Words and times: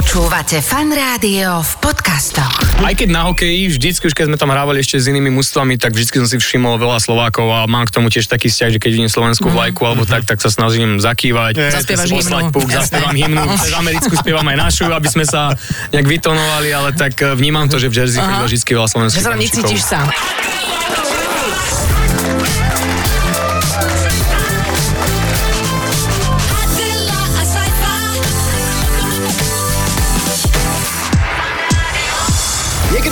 Počúvate 0.00 0.64
fan 0.64 0.88
rádio 0.96 1.60
v 1.60 1.72
podcastoch. 1.76 2.80
Aj 2.80 2.96
keď 2.96 3.08
na 3.12 3.28
hokeji, 3.28 3.68
vždycky 3.68 4.08
už 4.08 4.16
keď 4.16 4.32
sme 4.32 4.40
tam 4.40 4.48
hrávali 4.48 4.80
ešte 4.80 4.96
s 4.96 5.12
inými 5.12 5.28
mústvami, 5.28 5.76
tak 5.76 5.92
vždycky 5.92 6.16
som 6.16 6.24
si 6.24 6.40
všimol 6.40 6.80
veľa 6.80 7.04
Slovákov 7.04 7.44
a 7.52 7.68
mám 7.68 7.84
k 7.84 8.00
tomu 8.00 8.08
tiež 8.08 8.24
taký 8.24 8.48
vzťah, 8.48 8.70
že 8.72 8.78
keď 8.80 8.90
vidím 8.96 9.12
slovenskú 9.12 9.52
vlajku 9.52 9.84
alebo 9.84 10.08
tak, 10.08 10.24
tak 10.24 10.40
sa 10.40 10.48
snažím 10.48 11.04
zakývať. 11.04 11.84
Zaspievaš 11.84 12.16
poslať 12.16 12.48
hymnu. 12.48 12.56
puk, 12.56 12.68
zaspievam 12.72 13.12
hymnu, 13.12 13.44
cez 13.60 13.72
americkú 13.76 14.14
spievam 14.16 14.46
aj 14.48 14.56
našu, 14.56 14.88
aby 14.88 15.08
sme 15.12 15.28
sa 15.28 15.52
nejak 15.92 16.08
vytonovali, 16.08 16.68
ale 16.72 16.96
tak 16.96 17.20
eh, 17.20 17.36
vnímam 17.36 17.68
to, 17.68 17.76
že 17.76 17.92
v 17.92 18.00
Jersey 18.00 18.24
chodilo 18.24 18.48
vždycky 18.48 18.70
veľa 18.72 18.88
Že 18.88 18.92
slovenských 18.96 19.20
sa 19.20 19.32
tam 19.36 19.36
necítiš 19.36 19.80
sám. 19.84 20.08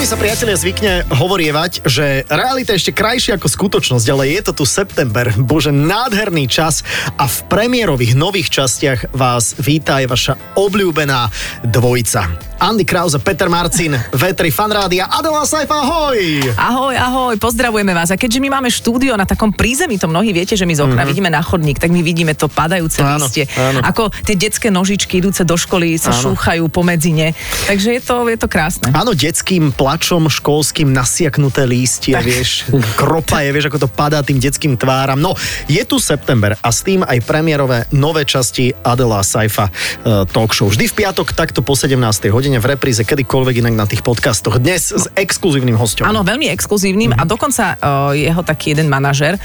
Sa 0.08 0.16
priatelia 0.16 0.56
zvykne 0.56 1.04
hovorievať, 1.12 1.84
že 1.84 2.24
realita 2.32 2.72
je 2.72 2.80
ešte 2.80 2.96
krajšia 2.96 3.36
ako 3.36 3.44
skutočnosť, 3.44 4.06
ale 4.08 4.32
je 4.32 4.40
to 4.40 4.56
tu 4.56 4.64
september, 4.64 5.28
bože, 5.36 5.68
nádherný 5.68 6.48
čas 6.48 6.80
a 7.20 7.28
v 7.28 7.36
premiérových 7.52 8.16
nových 8.16 8.48
častiach 8.48 9.12
vás 9.12 9.52
víta 9.60 10.00
aj 10.00 10.06
vaša 10.08 10.34
obľúbená 10.56 11.28
dvojica. 11.60 12.47
Andy 12.58 12.82
Kraus 12.82 13.14
a 13.14 13.22
Peter 13.22 13.46
Marcin, 13.46 13.94
V3 14.10 14.50
Fanrádia, 14.50 15.06
Adela 15.06 15.46
Saifa, 15.46 15.78
ahoj! 15.78 16.42
Ahoj, 16.58 16.94
ahoj, 16.98 17.34
pozdravujeme 17.38 17.94
vás. 17.94 18.10
A 18.10 18.18
keďže 18.18 18.42
my 18.42 18.50
máme 18.50 18.66
štúdio 18.66 19.14
na 19.14 19.22
takom 19.22 19.54
prízemí, 19.54 19.94
to 19.94 20.10
mnohí 20.10 20.34
viete, 20.34 20.58
že 20.58 20.66
my 20.66 20.74
z 20.74 20.82
okna 20.82 20.90
mm-hmm. 20.98 21.06
vidíme 21.06 21.30
na 21.30 21.38
chodník, 21.38 21.78
tak 21.78 21.94
my 21.94 22.02
vidíme 22.02 22.34
to 22.34 22.50
padajúce 22.50 22.98
Áno, 22.98 23.30
listie. 23.30 23.46
áno. 23.54 23.78
Ako 23.86 24.10
tie 24.26 24.34
detské 24.34 24.74
nožičky 24.74 25.22
idúce 25.22 25.46
do 25.46 25.54
školy 25.54 26.02
sa 26.02 26.10
Áno. 26.10 26.34
šúchajú 26.34 26.66
pomedzi 26.66 27.14
ne. 27.14 27.30
Takže 27.70 27.94
je 27.94 28.00
to, 28.02 28.26
je 28.26 28.38
to 28.42 28.50
krásne. 28.50 28.90
Áno, 28.90 29.14
detským 29.14 29.70
plačom 29.70 30.26
školským 30.26 30.90
nasiaknuté 30.90 31.62
lístie, 31.62 32.18
Tak. 32.18 32.26
vieš, 32.26 32.66
kropa 32.98 33.46
je, 33.46 33.54
vieš, 33.54 33.70
ako 33.70 33.86
to 33.86 33.88
padá 33.88 34.18
tým 34.26 34.42
detským 34.42 34.74
tváram. 34.74 35.22
No, 35.22 35.38
je 35.70 35.82
tu 35.86 36.02
september 36.02 36.58
a 36.58 36.68
s 36.74 36.82
tým 36.82 37.06
aj 37.06 37.22
premiérové 37.22 37.86
nové 37.94 38.26
časti 38.26 38.74
Adela 38.82 39.22
Saifa 39.22 39.70
uh, 39.70 40.26
talk 40.26 40.50
show. 40.50 40.66
Vždy 40.66 40.90
v 40.90 40.94
piatok 41.06 41.38
takto 41.38 41.62
po 41.62 41.78
17. 41.78 41.94
hodine 42.34 42.47
v 42.56 42.66
repríze, 42.66 43.04
kedykoľvek 43.04 43.60
inak 43.60 43.74
na 43.74 43.84
tých 43.84 44.00
podcastoch. 44.00 44.56
Dnes 44.56 44.88
s 44.88 45.04
exkluzívnym 45.12 45.76
hostom. 45.76 46.04
Áno, 46.04 46.22
veľmi 46.22 46.48
exkluzívnym 46.48 47.12
Mhm. 47.12 47.18
a 47.18 47.24
dokonca 47.24 47.64
uh, 47.74 47.78
jeho 48.10 48.40
taký 48.40 48.72
jeden 48.72 48.88
manažer 48.88 49.36
uh, 49.36 49.40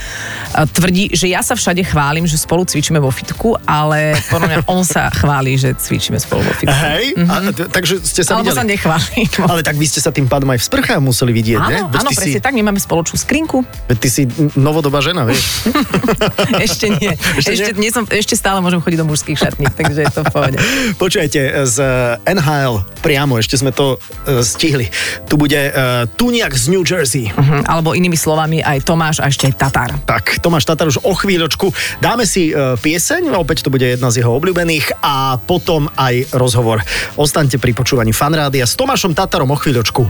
tvrdí, 0.66 1.12
že 1.12 1.28
ja 1.28 1.40
sa 1.40 1.54
všade 1.54 1.84
chválim, 1.84 2.24
že 2.24 2.38
spolu 2.38 2.64
cvičíme 2.64 2.96
vo 2.98 3.10
fitku, 3.10 3.60
ale 3.62 4.16
podľa 4.30 4.48
mňa 4.48 4.58
on 4.66 4.82
sa 4.82 5.10
chváli, 5.10 5.58
že 5.58 5.74
cvičíme 5.74 6.16
spolu 6.16 6.40
vo 6.42 6.54
fitku. 6.54 6.72
Hej, 6.72 7.20
a, 7.20 7.36
t- 7.50 7.68
takže 7.68 8.00
ste 8.00 8.22
sa 8.22 8.38
Alebo 8.38 8.50
sa 8.50 8.62
videli. 8.62 8.72
nechválim. 8.74 9.28
Ale 9.44 9.60
tak 9.60 9.76
vy 9.76 9.86
ste 9.86 10.00
sa 10.00 10.10
tým 10.10 10.26
pádom 10.26 10.48
aj 10.48 10.60
v 10.60 10.66
sprchách 10.66 11.02
museli 11.02 11.34
vidieť, 11.34 11.60
ne? 11.60 11.78
Áno, 11.82 11.90
Veď 11.90 12.00
áno, 12.00 12.10
presne 12.10 12.30
si, 12.30 12.40
tak, 12.40 12.54
nemáme 12.54 12.78
spoločnú 12.78 13.18
skrinku. 13.18 13.66
veď 13.86 13.98
ty 13.98 14.08
si 14.08 14.22
novodobá 14.54 15.02
žena, 15.02 15.26
vieš. 15.26 15.66
Ešte 16.62 16.88
nie. 16.92 17.12
Ešte 17.34 17.52
ešte, 17.54 17.72
nie? 17.74 17.82
nie 17.82 17.90
som, 17.90 18.06
ešte 18.06 18.36
stále 18.36 18.60
môžem 18.60 18.78
chodiť 18.78 19.00
do 19.00 19.08
mužských 19.08 19.36
šatník, 19.36 19.74
takže 19.74 20.06
je 20.06 20.12
to 20.12 20.22
v 20.22 20.30
pohode. 20.30 20.58
Počujete, 21.02 21.40
z 21.66 21.78
NHL 22.24 22.86
priamo, 23.04 23.36
ešte 23.36 23.60
sme 23.60 23.76
to 23.76 24.00
uh, 24.00 24.40
stihli. 24.40 24.88
Tu 25.28 25.36
bude 25.36 25.60
uh, 25.60 26.08
Tuniak 26.16 26.56
z 26.56 26.72
New 26.72 26.88
Jersey. 26.88 27.28
Hm, 27.28 27.68
Alebo 27.68 27.92
inými 27.92 28.16
slovami 28.16 28.64
aj 28.64 28.88
Tomáš 28.88 29.20
a 29.20 29.28
ešte 29.28 29.52
aj 29.52 29.54
Tatar. 29.60 29.92
Tak, 30.08 30.40
Tomáš 30.40 30.64
Tatar 30.64 30.88
už 30.88 31.04
o 31.04 31.12
chvíľočku. 31.12 31.68
Dáme 32.00 32.24
si 32.24 32.56
uh, 32.56 32.80
pieseň, 32.80 33.36
opäť 33.36 33.68
to 33.68 33.70
bude 33.70 33.84
jedna 33.84 34.08
z 34.08 34.24
jeho 34.24 34.32
obľúbených 34.40 35.04
a 35.04 35.36
potom 35.36 35.92
aj 36.00 36.32
rozhovor. 36.32 36.80
Ostaňte 37.20 37.60
pri 37.60 37.76
počúvaní 37.76 38.16
fanrádia 38.16 38.64
s 38.64 38.80
Tomášom 38.80 39.12
Tatarom 39.12 39.52
o 39.52 39.58
chvíľočku. 39.60 40.08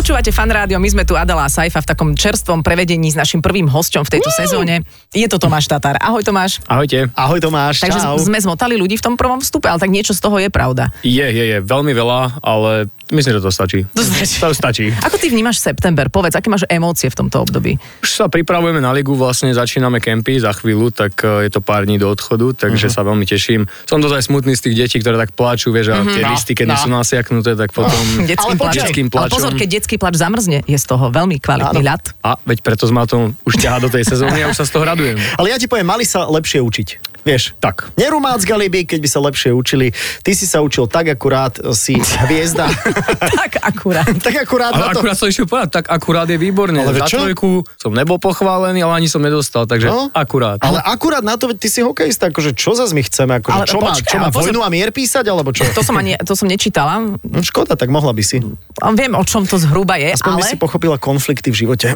Počúvate 0.00 0.32
fan 0.32 0.48
rádio, 0.48 0.80
my 0.80 0.88
sme 0.88 1.04
tu 1.04 1.12
Adela 1.12 1.44
a 1.44 1.52
Saifa 1.52 1.84
v 1.84 1.92
takom 1.92 2.16
čerstvom 2.16 2.64
prevedení 2.64 3.12
s 3.12 3.20
našim 3.20 3.44
prvým 3.44 3.68
hosťom 3.68 4.00
v 4.08 4.16
tejto 4.16 4.32
sezóne. 4.32 4.80
Je 5.12 5.28
to 5.28 5.36
Tomáš 5.36 5.68
Tatar. 5.68 6.00
Ahoj 6.00 6.24
Tomáš. 6.24 6.64
Ahojte. 6.64 7.12
Ahoj 7.12 7.36
Tomáš, 7.36 7.84
Takže 7.84 8.00
čau. 8.00 8.16
sme 8.16 8.40
zmotali 8.40 8.80
ľudí 8.80 8.96
v 8.96 9.04
tom 9.04 9.20
prvom 9.20 9.44
vstupe, 9.44 9.68
ale 9.68 9.76
tak 9.76 9.92
niečo 9.92 10.16
z 10.16 10.24
toho 10.24 10.40
je 10.40 10.48
pravda. 10.48 10.88
Je, 11.04 11.20
je, 11.20 11.44
je, 11.52 11.58
veľmi 11.60 11.92
veľa, 11.92 12.40
ale 12.40 12.88
myslím, 13.10 13.32
že 13.32 13.40
to 13.40 13.50
stačí. 13.50 13.80
To 13.86 14.00
stačí. 14.00 14.36
To 14.38 14.50
stačí. 14.50 14.86
Ako 14.96 15.16
ty 15.16 15.26
vnímaš 15.26 15.58
september? 15.58 16.06
Povedz, 16.06 16.32
aké 16.32 16.46
máš 16.46 16.64
emócie 16.66 17.06
v 17.06 17.16
tomto 17.16 17.40
období? 17.40 17.76
Už 17.98 18.10
sa 18.10 18.26
pripravujeme 18.26 18.78
na 18.78 18.90
ligu, 18.90 19.12
vlastne 19.12 19.50
začíname 19.50 19.98
kempy 19.98 20.36
za 20.36 20.52
chvíľu, 20.52 20.90
tak 20.90 21.14
eh, 21.20 21.44
je 21.44 21.50
to 21.50 21.60
pár 21.60 21.84
dní 21.84 21.96
do 21.96 22.06
odchodu, 22.06 22.52
takže 22.60 22.86
Mhm. 22.86 22.92
sa 22.92 23.00
veľmi 23.02 23.24
teším. 23.24 23.60
Som 23.84 23.98
dosť 23.98 24.22
smutný 24.22 24.52
z 24.52 24.62
tých 24.62 24.74
detí, 24.76 24.96
ktoré 24.96 25.16
tak 25.16 25.30
plačú, 25.30 25.70
vieš, 25.70 25.90
a 25.90 26.02
tie 26.02 26.20
No, 26.20 26.30
listy, 26.30 26.52
keď 26.52 26.66
no. 26.68 26.76
sú 26.76 26.88
nasiaknuté, 26.88 27.54
tak 27.54 27.70
potom 27.70 27.92
Detským 28.30 28.54
počkaj, 28.54 28.56
plačom. 28.56 28.84
detským 28.84 29.06
Ale 29.10 29.28
pozor, 29.28 29.52
keď 29.54 29.68
detský 29.72 29.96
plač 29.96 30.14
zamrzne, 30.14 30.58
je 30.62 30.74
z 30.74 30.86
toho 30.86 31.08
veľmi 31.08 31.36
kvalitný 31.36 31.80
ľad. 31.80 32.02
A 32.20 32.38
veď 32.38 32.58
preto 32.60 32.84
sme 32.84 33.02
to 33.04 33.34
už 33.42 33.54
ťahá 33.56 33.78
do 33.78 33.88
tej 33.88 34.04
sezóny 34.04 34.40
a 34.40 34.48
už 34.48 34.56
sa 34.56 34.64
z 34.64 34.72
toho 34.72 34.84
radujem. 34.84 35.18
Ale 35.34 35.48
ja 35.48 35.56
ti 35.56 35.66
poviem, 35.66 35.86
mali 35.86 36.04
sa 36.04 36.24
lepšie 36.24 36.58
učiť. 36.58 37.09
Vieš, 37.20 37.52
Tak. 37.56 37.92
Nerumácgali 37.94 38.66
by, 38.66 38.80
keď 38.86 38.98
by 38.98 39.08
sa 39.08 39.20
lepšie 39.20 39.50
učili. 39.50 39.92
Ty 40.20 40.32
si 40.32 40.44
sa 40.44 40.58
učil 40.58 40.86
tak 40.86 41.08
akurát, 41.10 41.52
si 41.70 41.96
hviezda. 42.24 42.64
tak 43.36 43.60
akurát. 43.60 44.08
tak 44.16 44.34
akurát 44.38 44.72
Ale 44.72 44.90
to. 44.90 44.98
akurát 44.98 45.14
som 45.14 45.26
išiel 45.26 45.44
povedať, 45.44 45.70
tak 45.70 45.84
akurát 45.86 46.24
je 46.24 46.36
výborne. 46.36 46.80
Ale 46.80 46.96
Za 46.96 47.06
trojku 47.06 47.62
som 47.74 47.92
nebol 47.92 48.16
pochválený, 48.16 48.80
ale 48.80 48.98
ani 48.98 49.06
som 49.06 49.18
nedostal, 49.18 49.64
takže 49.64 49.86
No. 49.86 50.08
akurát. 50.10 50.56
Ale 50.60 50.80
akurát 50.80 51.20
na 51.20 51.34
to, 51.34 51.52
ty 51.52 51.66
si 51.66 51.80
hokejista, 51.80 52.28
akože 52.28 52.52
čo 52.52 52.72
zase 52.72 52.92
my 52.92 53.02
chceme, 53.02 53.32
akože 53.36 53.52
Ale 53.54 53.66
čo 53.66 53.78
má, 53.78 53.90
počkaj, 53.90 54.06
čo 54.06 54.16
má 54.16 54.22
ale 54.22 54.32
pozor. 54.32 54.48
vojnu 54.48 54.60
a 54.60 54.68
mier 54.68 54.88
písať, 54.88 55.24
alebo 55.24 55.50
čo? 55.50 55.66
To 55.66 55.82
som, 55.82 55.94
ani, 55.94 56.16
to 56.16 56.32
som 56.32 56.46
nečítala. 56.46 57.04
No 57.04 57.40
škoda, 57.40 57.74
tak 57.74 57.88
mohla 57.88 58.10
by 58.10 58.22
si. 58.22 58.40
A 58.78 58.92
Viem, 58.92 59.12
o 59.12 59.22
čom 59.22 59.44
to 59.44 59.56
zhruba 59.56 59.96
je, 59.96 60.12
Aspoň 60.12 60.32
ale... 60.32 60.40
by 60.40 60.44
si 60.46 60.56
pochopila 60.56 60.96
konflikty 60.96 61.48
v 61.48 61.56
živote. 61.58 61.88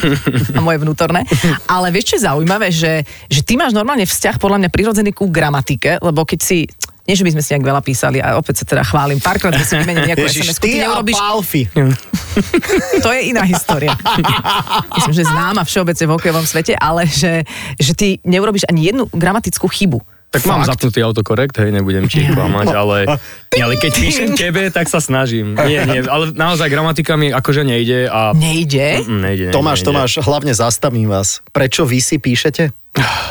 a 0.56 0.60
moje 0.60 0.78
vnútorné. 0.78 1.26
Ale 1.64 1.90
vieš, 1.90 2.04
čo 2.06 2.14
je 2.16 2.22
zaujímavé, 2.24 2.68
že, 2.68 3.02
že 3.26 3.40
ty 3.40 3.54
máš 3.54 3.70
normálne 3.70 4.02
vzťah 4.02 4.36
podľa 4.36 4.59
mňa 4.60 4.70
prirodzený 4.70 5.10
ku 5.16 5.32
gramatike, 5.32 5.98
lebo 6.04 6.28
keď 6.28 6.40
si 6.44 6.68
nie, 7.08 7.18
že 7.18 7.26
by 7.26 7.32
sme 7.34 7.42
si 7.42 7.50
nejak 7.56 7.66
veľa 7.66 7.82
písali, 7.82 8.22
a 8.22 8.38
opäť 8.38 8.62
sa 8.62 8.64
teda 8.70 8.86
chválim. 8.86 9.18
Párkrát 9.18 9.50
sme 9.50 9.66
si 9.66 9.74
vymenili 9.82 10.14
nejakú 10.14 10.30
Ježiš, 10.30 10.54
sms 10.54 10.58
ty 10.62 10.68
ty 10.68 10.78
neurobiš, 10.78 11.18
Palfi. 11.18 11.62
to 13.04 13.10
je 13.10 13.20
iná 13.34 13.42
história. 13.42 13.90
Myslím, 14.94 15.14
že 15.18 15.24
známa 15.26 15.66
všeobecne 15.66 16.06
v 16.06 16.12
hokejovom 16.14 16.46
svete, 16.46 16.78
ale 16.78 17.10
že, 17.10 17.42
že 17.80 17.92
ty 17.98 18.22
neurobiš 18.22 18.68
ani 18.70 18.94
jednu 18.94 19.10
gramatickú 19.10 19.66
chybu. 19.66 19.98
Tak 20.30 20.46
mám 20.46 20.62
zapnutý 20.62 21.02
autokorekt, 21.02 21.58
hej, 21.58 21.74
nebudem 21.74 22.06
ti 22.06 22.22
klamať, 22.22 22.70
ale, 22.70 23.18
ale 23.66 23.74
keď 23.74 23.92
píšem 23.98 24.30
tebe, 24.38 24.70
tak 24.70 24.86
sa 24.86 25.02
snažím. 25.02 25.58
Nie, 25.58 25.82
nie, 25.82 26.06
ale 26.06 26.30
naozaj 26.30 26.70
gramatika 26.70 27.18
mi 27.18 27.34
akože 27.34 27.66
nejde 27.66 28.06
a... 28.06 28.30
Nejde? 28.30 29.02
Mm, 29.02 29.18
nejde, 29.26 29.44
nejde, 29.50 29.54
Tomáš, 29.58 29.82
nejde. 29.82 29.88
Tomáš, 29.90 30.12
hlavne 30.22 30.54
zastavím 30.54 31.10
vás. 31.10 31.42
Prečo 31.50 31.82
vy 31.82 31.98
si 31.98 32.22
píšete? 32.22 32.70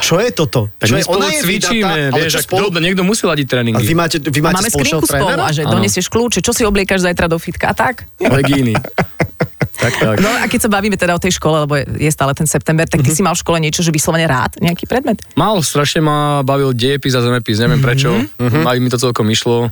Čo 0.04 0.20
je 0.20 0.32
toto? 0.32 0.72
Tak 0.76 0.88
Čo 0.88 0.94
my 0.96 1.00
je, 1.00 1.06
spolu 1.08 1.20
je 1.24 1.40
cvičíme, 1.44 1.96
vydatá, 2.00 2.16
ale 2.16 2.20
vieš, 2.24 2.32
čo 2.32 2.42
spolu... 2.48 2.68
spolu... 2.72 2.84
niekto 2.84 3.04
musí 3.04 3.24
ladiť 3.28 3.48
A 3.48 3.52
tréningy. 3.52 3.84
vy 3.84 3.96
máte, 3.96 4.18
vy 4.20 4.40
máte 4.40 4.56
Máme 4.60 4.70
spolu 4.72 5.04
trénera? 5.04 5.44
a 5.44 5.52
že 5.52 5.64
donesieš 5.68 6.08
kľúče, 6.08 6.40
čo 6.40 6.52
si 6.56 6.64
obliekaš 6.64 7.04
zajtra 7.04 7.28
do 7.28 7.36
fitka 7.40 7.72
a 7.72 7.76
tak? 7.76 8.08
Legíny. 8.20 8.76
tak, 9.80 9.94
tak. 9.96 10.16
No 10.20 10.28
a 10.28 10.46
keď 10.52 10.68
sa 10.68 10.70
bavíme 10.70 11.00
teda 11.00 11.16
o 11.16 11.22
tej 11.24 11.40
škole, 11.40 11.64
lebo 11.64 11.80
je 11.80 12.12
stále 12.12 12.36
ten 12.36 12.46
september, 12.46 12.84
tak 12.84 13.00
ty 13.00 13.16
si 13.16 13.24
mal 13.24 13.34
v 13.34 13.42
škole 13.42 13.58
niečo, 13.64 13.80
že 13.80 13.96
vyslovene 13.96 14.28
rád, 14.28 14.60
nejaký 14.60 14.86
predmet? 14.86 15.24
Mal, 15.40 15.56
strašne 15.64 16.04
ma 16.04 16.44
bavil 16.44 16.76
dejepis 16.76 17.16
a 17.16 17.24
zemepis, 17.24 17.58
neviem 17.64 17.80
prečo. 17.80 18.12
Mhm. 18.38 18.68
Aj 18.68 18.78
mi 18.78 18.92
to 18.92 19.00
celkom 19.00 19.26
išlo. 19.32 19.72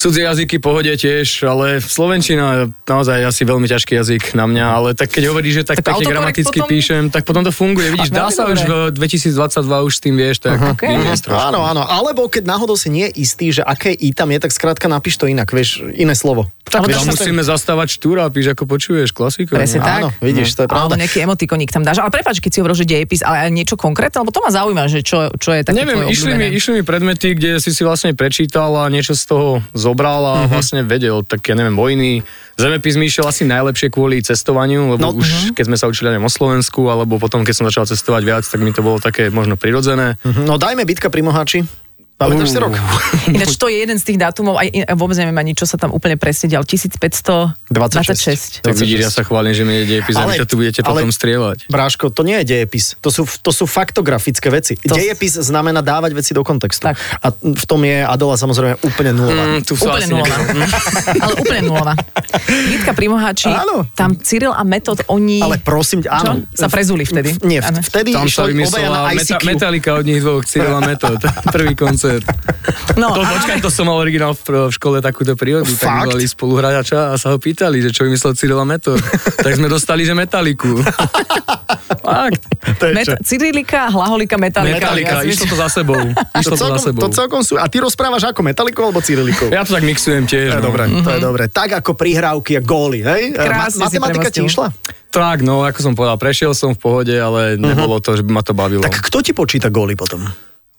Cudzie 0.00 0.24
jazyky 0.24 0.64
pohode 0.64 0.88
tiež, 0.96 1.44
ale 1.44 1.76
slovenčina 1.76 2.44
je 2.56 2.62
naozaj 2.88 3.20
asi 3.20 3.44
veľmi 3.44 3.68
ťažký 3.68 4.00
jazyk 4.00 4.32
na 4.32 4.48
mňa, 4.48 4.64
ale 4.64 4.88
tak 4.96 5.12
keď 5.12 5.28
hovoríš, 5.28 5.60
že 5.60 5.64
tak, 5.68 5.84
Tak 5.84 5.92
pekne 5.92 6.08
gramaticky 6.08 6.56
potom- 6.56 6.72
píšem, 6.72 7.02
tak 7.12 7.28
potom 7.28 7.44
to 7.44 7.52
funguje. 7.52 7.92
Vidíš, 7.92 8.08
dá 8.08 8.32
sa 8.32 8.48
už 8.48 8.64
v 8.64 8.72
2022 8.96 9.60
už 9.84 9.92
s 9.92 10.00
tým 10.00 10.16
vieš, 10.16 10.40
tak 10.40 10.56
Ok. 10.56 10.88
vyniesť 10.88 11.28
trošku. 11.28 11.52
Áno, 11.52 11.68
áno. 11.68 11.84
Alebo 11.84 12.32
keď 12.32 12.48
náhodou 12.48 12.80
si 12.80 12.88
nie 12.88 13.12
je 13.12 13.28
istý, 13.28 13.52
že 13.52 13.60
aké 13.60 13.92
i 13.92 14.16
tam 14.16 14.32
je, 14.32 14.40
tak 14.40 14.56
skrátka 14.56 14.88
napíš 14.88 15.20
to 15.20 15.28
inak, 15.28 15.52
vieš, 15.52 15.84
iné 15.92 16.16
slovo. 16.16 16.48
Tak 16.70 16.86
Ale 16.86 16.94
tam 16.96 17.02
to 17.02 17.18
musíme 17.18 17.42
zastávať 17.42 17.98
štúra, 17.98 18.30
píš 18.30 18.54
ako 18.54 18.62
počuješ, 18.62 19.10
klasika. 19.10 19.58
Presne 19.58 19.82
no. 19.82 19.86
tak. 19.90 20.00
Áno, 20.00 20.08
vidíš, 20.22 20.54
to 20.54 20.64
je 20.64 20.68
Alebo 20.70 20.94
pravda. 20.94 21.02
nejaký 21.02 21.18
emotikonik 21.26 21.68
tam 21.74 21.82
dáš. 21.82 21.98
Ale 21.98 22.14
prepáč, 22.14 22.38
keď 22.38 22.50
si 22.54 22.58
hovoril, 22.62 22.78
že 22.78 22.86
dejepis, 22.86 23.20
ale 23.26 23.36
aj 23.44 23.50
niečo 23.50 23.74
konkrétne, 23.74 24.22
lebo 24.22 24.30
to 24.30 24.38
ma 24.38 24.54
zaujíma, 24.54 24.86
že 24.86 25.02
čo, 25.02 25.34
čo 25.34 25.50
je 25.50 25.66
také 25.66 25.82
Neviem, 25.82 26.06
išli 26.06 26.30
mi, 26.38 26.46
išli 26.54 26.72
mi 26.78 26.82
predmety, 26.86 27.34
kde 27.34 27.58
si 27.58 27.74
si 27.74 27.82
vlastne 27.82 28.14
prečítal 28.14 28.70
a 28.78 28.86
niečo 28.86 29.18
z 29.18 29.24
toho 29.26 29.58
zobral 29.90 30.22
a 30.22 30.34
vlastne 30.46 30.86
vedel, 30.86 31.26
tak 31.26 31.42
ja 31.42 31.58
neviem, 31.58 31.74
vojny. 31.74 32.22
Zemepis 32.54 32.94
mi 32.94 33.10
išiel 33.10 33.26
asi 33.26 33.42
najlepšie 33.42 33.90
kvôli 33.90 34.22
cestovaniu, 34.22 34.94
lebo 34.94 35.02
No, 35.02 35.18
už 35.18 35.56
keď 35.58 35.64
sme 35.66 35.74
sa 35.74 35.90
učili 35.90 36.14
neviem, 36.14 36.22
o 36.22 36.30
Slovensku, 36.30 36.86
alebo 36.86 37.18
potom 37.18 37.42
keď 37.42 37.54
som 37.58 37.66
začal 37.66 37.90
cestovať 37.90 38.22
viac, 38.22 38.44
tak 38.46 38.62
mi 38.62 38.70
to 38.70 38.86
bolo 38.86 39.02
také 39.02 39.32
možno 39.34 39.58
prirodzené. 39.58 40.14
Mhm, 40.22 40.46
No 40.46 40.54
dajme 40.56 40.86
bitka 40.86 41.10
pri 41.10 41.26
Mohači. 41.26 41.66
Pamätáš 42.20 42.52
si 42.52 42.60
rok? 42.60 42.76
Ináč 43.26 43.56
to 43.56 43.72
je 43.72 43.80
jeden 43.80 43.96
z 43.96 44.04
tých 44.04 44.20
dátumov, 44.20 44.60
aj 44.60 44.68
vôbec 44.92 45.16
neviem 45.16 45.32
ani, 45.32 45.56
čo 45.56 45.64
sa 45.64 45.80
tam 45.80 45.88
úplne 45.88 46.20
presne 46.20 46.52
dial. 46.52 46.60
1526. 46.62 48.60
Tak 48.60 48.76
vidíš, 48.76 49.00
ja 49.00 49.10
sa 49.10 49.24
chválim, 49.24 49.56
že 49.56 49.64
mi 49.64 49.80
je 49.80 49.88
dejepis, 49.88 50.20
ale, 50.20 50.36
vy 50.36 50.44
to 50.44 50.46
tu 50.46 50.60
budete 50.60 50.84
ale- 50.84 51.00
potom 51.00 51.08
strieľať. 51.08 51.64
Bráško, 51.66 52.12
to 52.12 52.20
nie 52.20 52.36
je 52.42 52.60
dejepis. 52.60 53.00
To 53.00 53.08
sú, 53.08 53.24
to 53.24 53.50
sú 53.50 53.64
faktografické 53.64 54.52
veci. 54.52 54.76
To- 54.76 54.92
Dejepis 54.92 55.40
znamená 55.40 55.80
dávať 55.80 56.12
veci 56.12 56.36
do 56.36 56.44
kontextu. 56.44 56.92
Tak. 56.92 57.00
A 57.24 57.32
v 57.32 57.64
tom 57.64 57.80
je 57.80 58.04
Adela 58.04 58.36
samozrejme 58.36 58.84
úplne 58.84 59.16
nulová. 59.16 59.44
Mm, 59.46 59.64
tu 59.64 59.72
Úplne 59.74 59.96
asi 59.96 60.12
nulová. 60.12 60.36
Ale 61.24 61.32
úplne 61.40 61.62
nulová. 61.64 61.94
Vítka 62.68 62.92
Primoháči, 62.92 63.48
Áno. 63.48 63.88
tam 63.96 64.12
Cyril 64.20 64.52
a 64.52 64.60
Metod, 64.60 65.00
oni... 65.08 65.40
Ale 65.40 65.56
prosím, 65.56 66.04
áno. 66.04 66.44
Čo? 66.44 66.58
Sa 66.58 66.68
prezuli 66.68 67.08
vtedy. 67.08 67.32
V- 67.32 67.48
Nie, 67.48 67.64
vtedy 67.64 68.12
Tam 68.12 68.28
sa 68.28 68.44
obaja 68.44 68.52
na 68.52 68.52
vymyslela 68.52 68.98
meta, 69.08 69.34
ICQ. 69.36 69.42
Metallica 69.46 69.90
od 69.96 70.04
nich 70.04 70.20
dvoch, 70.20 70.44
Cyril 70.44 70.74
a 70.74 70.82
Metod. 70.84 71.16
Prvý 71.54 71.72
koncert. 71.72 72.09
No, 72.92 73.06
To, 73.10 73.20
ale- 73.20 73.30
počkaj, 73.32 73.58
to 73.58 73.68
som 73.68 73.84
mal 73.84 73.96
originál 73.96 74.32
v, 74.32 74.40
v 74.66 74.72
škole 74.72 74.98
takúto 74.98 75.32
prírodu. 75.32 75.68
Tak 75.68 75.78
Fakt? 75.80 75.94
mi 75.96 76.06
volali 76.10 76.26
spoluhráča 76.26 77.10
a 77.10 77.14
sa 77.14 77.30
ho 77.30 77.38
pýtali, 77.38 77.80
že 77.80 77.90
čo 77.90 78.02
vymyslel 78.02 78.34
Cyril 78.34 78.56
a 78.56 78.64
Metod. 78.64 78.98
tak 79.40 79.52
sme 79.52 79.66
dostali, 79.66 80.02
že 80.02 80.12
Metaliku. 80.12 80.80
Fakt. 82.00 82.42
Je? 82.80 82.92
Met- 82.92 83.20
Cyrilika, 83.20 83.88
Hlaholika, 83.88 84.34
Metalika. 84.36 84.76
Metalika, 84.82 85.14
Ja 85.20 85.24
išlo 85.24 85.46
to 85.46 85.56
za 85.56 85.68
sebou. 85.70 86.00
To 86.00 86.40
Išlo 86.40 86.50
to 86.50 86.56
za 86.56 86.64
celkom, 86.66 86.82
sebou. 86.82 87.00
to 87.00 87.08
celkom 87.10 87.40
sú. 87.40 87.54
A 87.54 87.66
ty 87.66 87.78
rozprávaš 87.78 88.26
ako 88.26 88.40
metalikou 88.42 88.82
alebo 88.84 88.98
cyrilikou? 88.98 89.48
Ja 89.48 89.62
to 89.62 89.72
tak 89.72 89.84
mixujem 89.84 90.24
To 90.24 90.32
je 90.32 90.48
tiež. 90.48 90.50
no. 90.52 90.64
dobré, 90.64 90.84
to 90.88 91.10
je 91.10 91.20
dobré. 91.20 91.44
Tak 91.46 91.70
ako 91.76 91.94
prihrávky 91.94 92.56
a 92.56 92.62
góly, 92.62 93.00
hej? 93.00 93.32
Krásne 93.32 93.86
si 93.86 93.96
matematika 93.96 94.28
ti 94.28 94.42
išla? 94.42 94.72
Tak, 95.10 95.42
no, 95.42 95.62
ako 95.62 95.78
som 95.80 95.92
povedal, 95.92 96.16
prešiel 96.16 96.52
som 96.52 96.70
v 96.70 96.78
pohode, 96.78 97.10
ale 97.12 97.54
nebolo 97.56 97.98
to, 97.98 98.14
že 98.14 98.22
by 98.22 98.30
ma 98.30 98.42
to 98.42 98.54
bavilo. 98.54 98.80
Tak 98.80 99.02
kto 99.02 99.18
ti 99.20 99.32
počíta 99.32 99.66
góly 99.68 99.94
potom? 99.94 100.22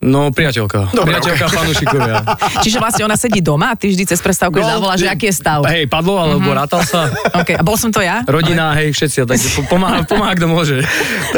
No, 0.02 0.34
priateľka. 0.34 0.90
Dobre, 0.98 1.14
priateľka 1.14 1.46
fanúšikovia. 1.54 2.26
Čiže 2.66 2.82
vlastne 2.82 3.06
ona 3.06 3.14
sedí 3.14 3.38
doma 3.38 3.70
a 3.70 3.76
ty 3.78 3.94
vždy 3.94 4.10
cez 4.10 4.18
prestávku 4.18 4.58
Gól, 4.58 4.66
zavolá, 4.66 4.98
že 4.98 5.06
aký 5.06 5.30
je 5.30 5.36
stav. 5.38 5.62
Hej, 5.70 5.86
padlo, 5.86 6.18
alebo 6.18 6.50
rátal 6.50 6.82
sa? 6.82 7.06
OK, 7.46 7.54
a 7.54 7.62
bol 7.62 7.78
som 7.78 7.94
to 7.94 8.02
ja? 8.02 8.26
Rodina, 8.26 8.74
hej, 8.82 8.98
všetci, 8.98 9.30
tak 9.30 9.38
pomáha, 9.72 10.02
pomáha, 10.10 10.34
kto 10.34 10.50
môže. 10.50 10.82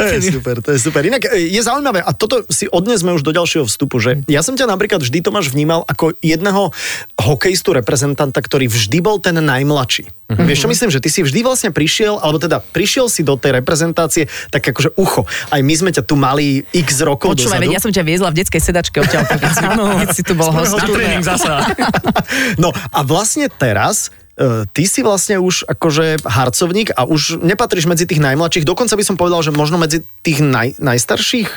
je 0.00 0.32
super, 0.32 0.64
to 0.64 0.72
je 0.72 0.80
super. 0.80 1.04
Inak 1.04 1.28
e, 1.28 1.52
je 1.52 1.60
zaujímavé, 1.60 2.00
a 2.00 2.16
toto 2.16 2.40
si 2.48 2.64
odnesme 2.72 3.12
už 3.12 3.20
do 3.20 3.36
ďalšieho 3.36 3.68
vstupu, 3.68 4.00
že 4.00 4.24
ja 4.32 4.40
som 4.40 4.56
ťa 4.56 4.64
napríklad 4.64 5.04
vždy, 5.04 5.20
Tomáš, 5.20 5.52
vnímal 5.52 5.84
ako 5.84 6.16
jedného 6.24 6.72
hokejistu, 7.20 7.76
reprezentanta, 7.76 8.40
ktorý 8.40 8.72
vždy 8.72 8.98
bol 9.04 9.20
ten 9.20 9.36
najmladší. 9.44 10.08
Mm-hmm. 10.24 10.48
Vieš 10.48 10.60
čo 10.64 10.68
myslím, 10.72 10.88
že 10.88 11.00
ty 11.04 11.12
si 11.12 11.20
vždy 11.20 11.44
vlastne 11.44 11.68
prišiel, 11.68 12.16
alebo 12.16 12.40
teda 12.40 12.64
prišiel 12.64 13.12
si 13.12 13.20
do 13.20 13.36
tej 13.36 13.60
reprezentácie 13.60 14.24
tak 14.48 14.64
akože 14.64 14.96
ucho. 14.96 15.28
Aj 15.52 15.60
my 15.60 15.74
sme 15.76 15.92
ťa 15.92 16.00
tu 16.00 16.16
mali 16.16 16.64
x 16.72 17.04
rokov 17.04 17.36
Počúvaj, 17.36 17.60
dozadu. 17.60 17.76
ja 17.76 17.80
som 17.84 17.92
ťa 17.92 18.04
viezla 18.08 18.32
v 18.32 18.40
detskej 18.40 18.62
sedačke 18.64 19.04
odtiaľ, 19.04 19.28
keď 19.28 19.52
si, 19.52 19.64
keď 19.68 20.08
si 20.16 20.22
tu 20.24 20.32
bol 20.32 20.48
host. 20.48 20.80
Na 20.80 20.88
tréning 20.88 21.20
zasa. 21.28 21.68
No 22.62 22.72
a 22.72 23.04
vlastne 23.04 23.52
teraz 23.52 24.08
e, 24.40 24.64
ty 24.72 24.88
si 24.88 25.04
vlastne 25.04 25.36
už 25.36 25.68
akože 25.68 26.24
harcovník 26.24 26.96
a 26.96 27.04
už 27.04 27.44
nepatríš 27.44 27.84
medzi 27.84 28.08
tých 28.08 28.24
najmladších, 28.24 28.64
dokonca 28.64 28.96
by 28.96 29.04
som 29.04 29.20
povedal, 29.20 29.44
že 29.44 29.52
možno 29.52 29.76
medzi 29.76 30.08
tých 30.24 30.40
naj, 30.40 30.80
najstarších. 30.80 31.48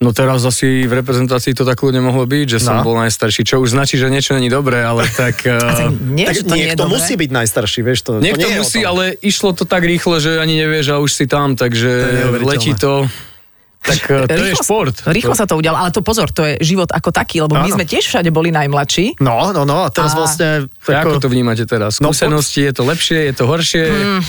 No 0.00 0.12
teraz 0.12 0.40
asi 0.40 0.88
v 0.88 0.96
reprezentácii 0.96 1.52
to 1.52 1.60
tak 1.62 1.76
ľudne 1.76 2.00
mohlo 2.00 2.24
byť, 2.24 2.46
že 2.50 2.58
som 2.58 2.80
No. 2.80 2.82
bol 2.82 2.96
najstarší, 2.96 3.44
čo 3.44 3.60
už 3.60 3.76
značí, 3.76 3.94
že 3.94 4.08
niečo 4.08 4.32
není 4.32 4.48
dobré, 4.48 4.80
ale 4.80 5.04
tak... 5.14 5.44
eh, 5.44 5.60
Nie, 5.92 6.24
tak 6.24 6.40
to 6.40 6.56
nie 6.56 6.64
niekto 6.66 6.88
dobré. 6.88 6.96
musí 6.96 7.12
byť 7.14 7.30
najstarší, 7.30 7.80
vieš 7.82 8.00
to. 8.02 8.10
Niekto 8.16 8.40
to 8.40 8.48
nie 8.48 8.58
musí, 8.58 8.80
ale 8.82 9.12
išlo 9.20 9.52
to 9.52 9.62
tak 9.62 9.84
rýchlo, 9.84 10.16
že 10.16 10.36
ani 10.36 10.56
nevieš 10.56 10.86
a 10.90 10.96
už 10.96 11.10
si 11.10 11.24
tam, 11.24 11.52
To 11.52 11.68
takže 11.68 11.92
neuveriteľné. 12.16 12.48
letí 12.48 12.72
to. 12.74 13.04
Tak 13.80 13.96
eh, 14.04 14.28
to 14.28 14.32
je 14.34 14.52
Rýchlo- 14.52 14.60
šport. 14.60 14.96
Rýchlo 15.04 15.32
sa 15.32 15.44
to 15.44 15.56
udialo, 15.56 15.76
ale 15.76 15.88
to 15.88 16.00
pozor, 16.00 16.28
to 16.28 16.44
je 16.44 16.60
život 16.60 16.86
ako 16.86 17.08
taký, 17.10 17.40
lebo 17.40 17.56
my 17.56 17.64
Áno. 17.64 17.76
sme 17.76 17.84
tiež 17.84 18.04
všade 18.04 18.28
boli 18.28 18.48
najmladší. 18.50 19.16
No, 19.18 19.50
no, 19.50 19.64
no, 19.64 19.82
a 19.82 19.88
teraz 19.88 20.12
A- 20.12 20.18
vlastne... 20.18 20.48
Tak 20.78 21.00
ako 21.02 21.16
to 21.18 21.28
vnímate 21.28 21.64
teraz? 21.64 21.96
No, 21.98 22.12
Skúsenosti, 22.12 22.60
je 22.62 22.72
to 22.72 22.84
lepšie, 22.84 23.18
je 23.26 23.34
to 23.34 23.44
horšie, 23.44 23.82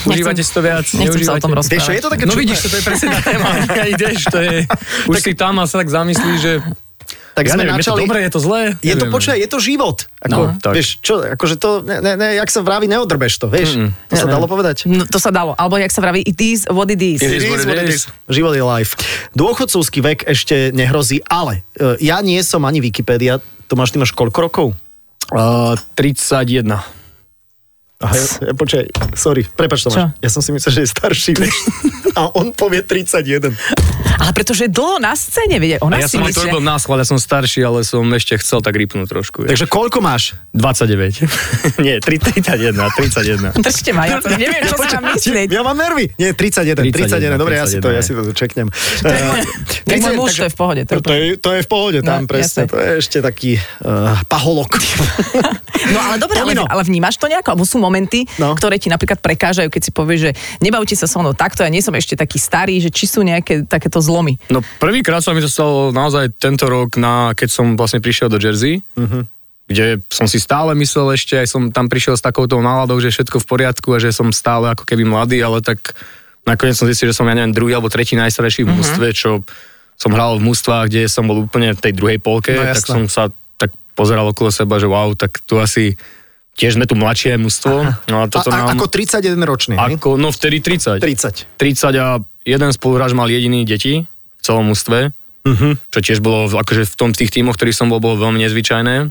užívate 0.03 0.39
si 0.39 0.51
to 0.51 0.61
viac, 0.61 0.87
Nechcem 0.87 1.21
sa 1.21 1.35
o 1.35 1.41
tom 1.41 1.51
rozprávať. 1.51 1.83
Vieš 1.83 1.87
je 1.91 2.01
to 2.01 2.09
také 2.09 2.23
No 2.23 2.31
čudné. 2.31 2.41
vidíš, 2.41 2.57
to 2.63 2.67
je 2.71 2.81
presne 2.81 3.07
tá 3.09 3.19
téma. 3.21 3.49
Ideš, 3.93 4.19
to 4.25 4.39
je... 4.39 4.55
Už 5.05 5.15
si 5.19 5.31
tam 5.33 5.53
a 5.57 5.65
sa 5.65 5.75
tak 5.77 5.89
zamyslíš, 5.89 6.37
že... 6.37 6.53
Tak 7.41 7.43
ja 7.43 7.51
sme 7.51 7.65
neviem, 7.65 7.73
je 7.73 7.81
to 7.81 7.89
načali- 7.89 8.01
dobré, 8.05 8.19
je 8.21 8.31
to 8.31 8.39
zlé? 8.39 8.61
Je 8.79 8.93
to, 8.93 9.05
počkaj, 9.09 9.35
je 9.35 9.49
to 9.49 9.57
život. 9.57 9.97
Ako, 10.21 10.29
No, 10.29 10.41
tak. 10.55 10.73
Vieš, 10.77 10.87
čo, 11.01 11.13
akože 11.17 11.55
to, 11.57 11.81
ne, 11.81 11.97
ne, 11.99 12.13
ne, 12.13 12.37
jak 12.37 12.45
sa 12.47 12.61
vraví, 12.61 12.85
neodrbeš 12.85 13.33
to, 13.35 13.49
vieš? 13.49 13.73
Mm-mm. 13.73 13.89
To 14.07 14.15
sa 14.15 14.29
Ne, 14.29 14.33
dalo 14.37 14.45
povedať? 14.45 14.85
No, 14.85 15.03
to 15.03 15.17
sa 15.17 15.29
dalo. 15.29 15.57
Alebo 15.57 15.75
jak 15.75 15.89
sa 15.89 15.99
vraví, 15.99 16.21
it 16.21 16.37
is 16.37 16.69
what 16.69 16.85
it 16.87 17.01
is. 17.01 17.17
It 17.19 17.41
is 17.41 17.65
what 17.65 17.81
it 17.81 17.89
is. 17.89 18.05
Život 18.29 18.53
je 18.53 18.61
life. 18.61 18.93
Dôchodcovský 19.33 19.99
vek 19.99 20.19
ešte 20.23 20.69
nehrozí, 20.69 21.25
ale 21.25 21.65
e, 21.73 21.97
ja 21.99 22.21
nie 22.21 22.37
som 22.41 22.61
ani 22.61 22.77
Wikipédia. 22.79 23.41
Tomáš, 23.65 23.89
ty 23.89 23.97
máš 23.97 24.13
koľko 24.13 24.39
rokov? 24.39 24.67
Uh, 25.31 25.73
31. 25.97 27.00
Aha, 28.01 28.13
ja, 28.17 28.25
ja, 28.49 28.53
počkaj, 28.53 28.83
sorry, 29.13 29.45
prepač 29.45 29.85
Tomáš. 29.85 29.95
Čo? 29.95 30.05
Ja 30.17 30.29
som 30.29 30.41
si 30.41 30.49
myslel, 30.51 30.71
že 30.73 30.81
je 30.83 30.89
starší. 30.89 31.31
vieš. 31.37 31.55
A 32.19 32.27
on 32.35 32.51
povie 32.51 32.83
31. 32.83 33.55
Ale 34.21 34.31
pretože 34.35 34.67
je 34.67 34.71
dlho 34.71 34.99
na 34.99 35.15
scéne, 35.15 35.57
vidie, 35.57 35.79
ona 35.81 35.97
A 35.97 36.03
ja 36.03 36.07
si 36.11 36.19
som 36.19 36.21
to 36.21 36.29
myslí, 36.29 36.51
robil 36.51 36.61
na 36.61 36.75
schvál, 36.77 36.99
ja 37.01 37.07
som 37.07 37.17
starší, 37.17 37.63
ale 37.63 37.81
som 37.81 38.03
ešte 38.11 38.37
chcel 38.37 38.59
tak 38.61 38.75
rýpnúť 38.77 39.07
trošku. 39.09 39.47
vieš. 39.47 39.49
Takže 39.55 39.65
koľko 39.65 39.97
máš? 40.03 40.35
29. 40.53 41.25
Nie, 41.85 41.97
3, 42.03 42.19
31, 42.43 42.75
31. 42.75 43.55
Držte 43.63 43.89
ma, 43.95 44.05
ja 44.05 44.19
to 44.19 44.29
neviem, 44.35 44.61
čo 44.67 44.77
sa 44.77 44.99
mám 44.99 45.15
myslieť. 45.15 45.47
Ja 45.49 45.61
mám 45.65 45.73
nervy. 45.73 46.13
Nie, 46.19 46.35
31, 46.37 46.91
31. 46.93 47.33
31, 47.33 47.41
Dobre, 47.41 47.55
ja 47.57 47.65
si 47.65 47.77
to, 47.81 47.89
ja 47.89 48.01
si 48.03 48.11
to 48.13 48.21
čeknem. 48.35 48.67
Tak 49.81 49.97
môj 50.07 50.15
muž, 50.15 50.31
to 50.39 50.45
je 50.47 50.53
v 50.53 50.57
pohode. 50.57 50.81
To 50.87 50.93
je 50.95 51.01
To 51.03 51.11
je, 51.11 51.25
to 51.35 51.49
je 51.51 51.61
v 51.63 51.69
pohode 51.69 51.99
tam, 51.99 52.23
No, 52.23 52.29
presne. 52.29 52.63
To 52.69 52.79
je 52.79 53.03
ešte 53.03 53.19
taký 53.19 53.59
uh, 53.59 54.15
paholok. 54.29 54.79
No 55.91 55.99
ale 55.99 56.15
dobre, 56.15 56.37
ale, 56.39 56.53
ale 56.63 56.81
vnímaš 56.85 57.19
to 57.19 57.27
nejako? 57.27 57.57
Alebo 57.57 57.65
sú 57.67 57.81
momenty, 57.91 58.23
No. 58.39 58.55
ktoré 58.55 58.79
ti 58.79 58.87
napríklad 58.87 59.19
prekážajú, 59.19 59.67
keď 59.67 59.81
si 59.83 59.91
povieš, 59.91 60.19
že 60.23 60.31
nebavte 60.63 60.95
sa 60.95 61.11
so 61.11 61.19
mnou 61.19 61.35
takto, 61.35 61.67
ja 61.67 61.67
nie 61.67 61.83
som 61.83 61.91
ešte 61.91 62.15
taký 62.15 62.39
starý, 62.39 62.79
že 62.79 62.87
či 62.87 63.03
sú 63.03 63.19
nejaké 63.19 63.67
takéto 63.67 63.99
zlomy. 63.99 64.39
No 64.47 64.63
prvýkrát 64.79 65.19
sa 65.19 65.35
mi 65.35 65.43
to 65.43 65.51
stalo 65.51 65.91
naozaj 65.91 66.31
tento 66.39 66.71
rok, 66.71 66.95
na, 66.95 67.35
keď 67.35 67.49
som 67.51 67.75
vlastne 67.75 67.99
prišiel 67.99 68.31
do 68.31 68.39
Jersey, 68.39 68.79
uh-huh. 68.95 69.27
kde 69.67 69.99
som 70.07 70.23
si 70.31 70.39
stále 70.39 70.71
myslel 70.79 71.19
ešte, 71.19 71.35
aj 71.35 71.51
som 71.51 71.67
tam 71.67 71.91
prišiel 71.91 72.15
s 72.15 72.23
takouto 72.23 72.63
náladou, 72.63 73.03
že 73.03 73.11
všetko 73.11 73.43
v 73.43 73.45
poriadku 73.51 73.91
a 73.91 73.99
že 73.99 74.15
som 74.15 74.31
stále 74.31 74.71
ako 74.71 74.87
keby 74.87 75.03
mladý, 75.03 75.43
ale 75.43 75.59
tak 75.59 75.91
nakoniec 76.47 76.79
som 76.79 76.87
zistil, 76.87 77.11
že 77.11 77.19
som 77.19 77.27
ja 77.27 77.35
neviem 77.35 77.51
druhý 77.51 77.75
alebo 77.75 77.91
tretí 77.91 78.15
najstarší 78.15 78.63
v 78.63 78.71
mústve, 78.71 79.11
čo 79.11 79.43
som 79.99 80.09
hral 80.15 80.41
v 80.41 80.49
mústvách, 80.49 80.89
kde 80.89 81.05
som 81.05 81.29
bol 81.29 81.45
úplne 81.45 81.77
v 81.77 81.83
tej 81.83 81.93
druhej 81.93 82.17
polke, 82.17 82.57
No, 82.57 82.65
tak 82.65 82.81
som 82.81 83.05
sa 83.05 83.29
tak 83.61 83.69
pozeral 83.93 84.25
okolo 84.25 84.49
seba, 84.49 84.81
že 84.81 84.89
wow, 84.89 85.13
tak 85.13 85.37
tu 85.45 85.61
asi 85.61 85.93
tiež 86.61 86.77
sme 86.77 86.85
tu 86.85 86.93
mladšie 86.93 87.35
mústvo. 87.35 87.81
No 88.05 88.21
a 88.21 88.29
toto 88.29 88.47
a, 88.47 88.69
nám, 88.69 88.77
ako 88.77 88.85
31 88.85 89.33
ročný, 89.41 89.73
ako, 89.73 90.13
no 90.15 90.29
vtedy 90.29 90.61
30. 90.61 91.01
30. 91.01 91.57
30 91.57 91.97
a 91.97 92.07
jeden 92.43 92.69
spoluhráč 92.69 93.11
mal 93.11 93.25
jediný 93.25 93.65
deti 93.65 94.05
v 94.05 94.41
celom 94.41 94.69
mústve, 94.69 95.09
Mhm. 95.41 95.89
čo 95.89 95.99
tiež 95.99 96.21
bolo 96.21 96.45
v- 96.45 96.61
akože 96.61 96.85
v 96.85 96.95
tom 96.95 97.09
v 97.09 97.17
tých 97.17 97.33
tímoch, 97.33 97.57
ktorých 97.57 97.73
som 97.73 97.89
bol, 97.89 97.97
bolo 97.97 98.21
veľmi 98.21 98.45
nezvyčajné. 98.45 99.09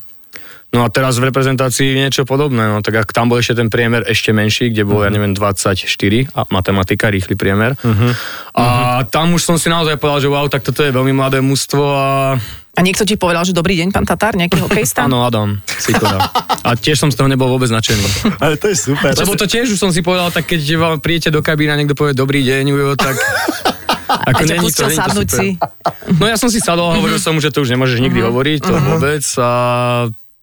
No 0.70 0.86
a 0.86 0.88
teraz 0.88 1.18
v 1.18 1.26
reprezentácii 1.34 1.98
niečo 1.98 2.22
podobné, 2.22 2.70
no 2.70 2.78
tak 2.78 3.02
ak 3.02 3.10
tam 3.10 3.26
bol 3.26 3.42
ešte 3.42 3.58
ten 3.58 3.66
priemer 3.66 4.06
ešte 4.06 4.30
menší, 4.30 4.70
kde 4.70 4.86
bol, 4.86 5.02
ja 5.02 5.10
neviem, 5.10 5.34
24 5.34 5.74
a 6.30 6.46
matematika, 6.46 7.10
rýchly 7.10 7.34
priemer. 7.34 7.74
A 8.54 9.02
tam 9.10 9.34
už 9.34 9.42
som 9.42 9.58
si 9.58 9.66
naozaj 9.66 9.98
povedal, 9.98 10.22
že 10.22 10.30
wow, 10.30 10.46
tak 10.46 10.62
toto 10.62 10.86
je 10.86 10.94
veľmi 10.94 11.10
mladé 11.10 11.42
mužstvo 11.42 11.82
a 11.82 12.38
A 12.78 12.80
niekto 12.86 13.02
ti 13.02 13.18
povedal, 13.18 13.42
že 13.42 13.50
dobrý 13.50 13.82
deň, 13.82 13.90
pán 13.90 14.06
Tatár, 14.06 14.38
nejaký 14.38 14.62
hokejista? 14.64 15.10
áno, 15.10 15.26
Adam, 15.26 15.58
Sikora. 15.66 16.30
A 16.62 16.78
tiež 16.78 17.02
som 17.02 17.10
z 17.10 17.18
toho 17.18 17.26
nebol 17.26 17.50
vôbec 17.50 17.66
nadšený. 17.66 18.38
Ale 18.38 18.54
to 18.54 18.70
je 18.70 18.78
super. 18.78 19.10
Lebo 19.10 19.34
to 19.34 19.50
tiež 19.50 19.74
už 19.74 19.78
som 19.80 19.90
si 19.90 20.06
povedal, 20.06 20.30
tak 20.30 20.46
keď 20.46 20.60
vám 20.78 20.96
príjete 21.02 21.34
do 21.34 21.42
kabína 21.42 21.74
a 21.74 21.78
niekto 21.82 21.98
povie 21.98 22.14
dobrý 22.14 22.46
deň, 22.46 22.64
Ujo, 22.70 22.94
tak... 22.94 23.18
Ako 24.10 24.42
A 24.42 24.46
ťa 24.46 24.54
pustil 24.58 24.90
sadnúť 24.90 25.28
si. 25.30 25.48
No 26.18 26.26
ja 26.26 26.34
som 26.34 26.50
si 26.50 26.58
sadol 26.58 26.90
a 26.90 26.98
hovoril 26.98 27.22
som 27.22 27.30
mu, 27.30 27.38
že 27.38 27.54
to 27.54 27.62
už 27.62 27.70
nemôžeš 27.70 28.02
nikdy 28.02 28.18
hovoriť, 28.18 28.58
to 28.58 28.74
vôbec. 28.74 29.22
A 29.38 29.50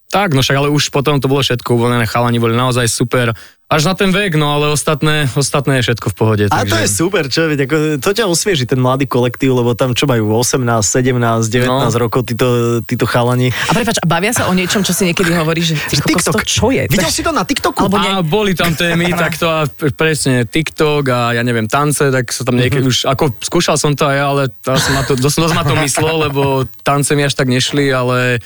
tak, 0.07 0.31
no 0.31 0.39
však 0.39 0.55
ale 0.55 0.71
už 0.71 0.87
potom 0.87 1.19
to 1.19 1.27
bolo 1.27 1.43
všetko 1.43 1.67
uvoľnené, 1.75 2.07
chalani 2.07 2.39
boli 2.39 2.55
naozaj 2.55 2.87
super. 2.87 3.35
Až 3.67 3.83
na 3.83 3.99
ten 3.99 4.15
vek, 4.15 4.39
no 4.39 4.55
ale 4.55 4.71
ostatné, 4.71 5.27
ostatné 5.35 5.83
je 5.83 5.91
všetko 5.91 6.07
v 6.07 6.15
pohode. 6.15 6.43
A 6.47 6.63
to 6.63 6.79
je 6.79 6.87
super, 6.87 7.27
čo 7.27 7.51
veď, 7.51 7.67
ako, 7.67 7.75
to 7.99 8.15
ťa 8.15 8.23
osvieži 8.23 8.63
ten 8.63 8.79
mladý 8.79 9.03
kolektív, 9.03 9.59
lebo 9.59 9.75
tam 9.75 9.91
čo 9.91 10.07
majú 10.07 10.31
18, 10.39 10.63
17, 10.79 11.51
19 11.51 11.67
No. 11.67 11.91
rokov 11.99 12.23
títo, 12.23 12.47
títo 12.87 13.03
chalani. 13.03 13.51
A 13.51 13.75
prepáč, 13.75 13.99
a 13.99 14.07
bavia 14.07 14.31
sa 14.31 14.47
o 14.47 14.55
niečom, 14.55 14.87
čo 14.87 14.95
si 14.95 15.03
niekedy 15.03 15.35
hovoríš, 15.35 15.75
že 15.83 15.99
ty 16.07 16.15
kokos, 16.15 16.31
to 16.31 16.47
čo 16.47 16.71
je? 16.71 16.87
Videl 16.87 17.11
si 17.11 17.19
to 17.19 17.35
na 17.35 17.43
TikToku? 17.43 17.75
Alebo 17.75 17.99
A 17.99 18.23
boli 18.23 18.55
tam 18.55 18.71
témy, 18.71 19.11
tak 19.19 19.35
to 19.35 19.51
a 19.51 19.67
presne 19.91 20.47
TikTok 20.47 21.03
a 21.11 21.35
ja 21.35 21.43
neviem, 21.43 21.67
tance, 21.67 22.07
tak 22.07 22.31
sa 22.31 22.47
tam 22.47 22.55
niekedy 22.55 22.87
už, 22.87 23.03
ako 23.03 23.35
skúšal 23.43 23.75
som 23.75 23.91
to 23.91 24.07
aj 24.07 24.15
ja, 24.15 24.25
ale 24.31 24.47
to 24.47 24.79
asi 24.79 24.95
ma 24.95 25.03
to, 25.03 25.19
dosť, 25.19 25.43
dosť 25.43 25.55
ma 25.59 25.67
to 25.67 25.75
myslelo, 25.83 26.15
lebo 26.23 26.41
tance 26.87 27.11
mi 27.11 27.27
až 27.27 27.35
tak 27.35 27.51
nešli, 27.51 27.91
ale 27.91 28.39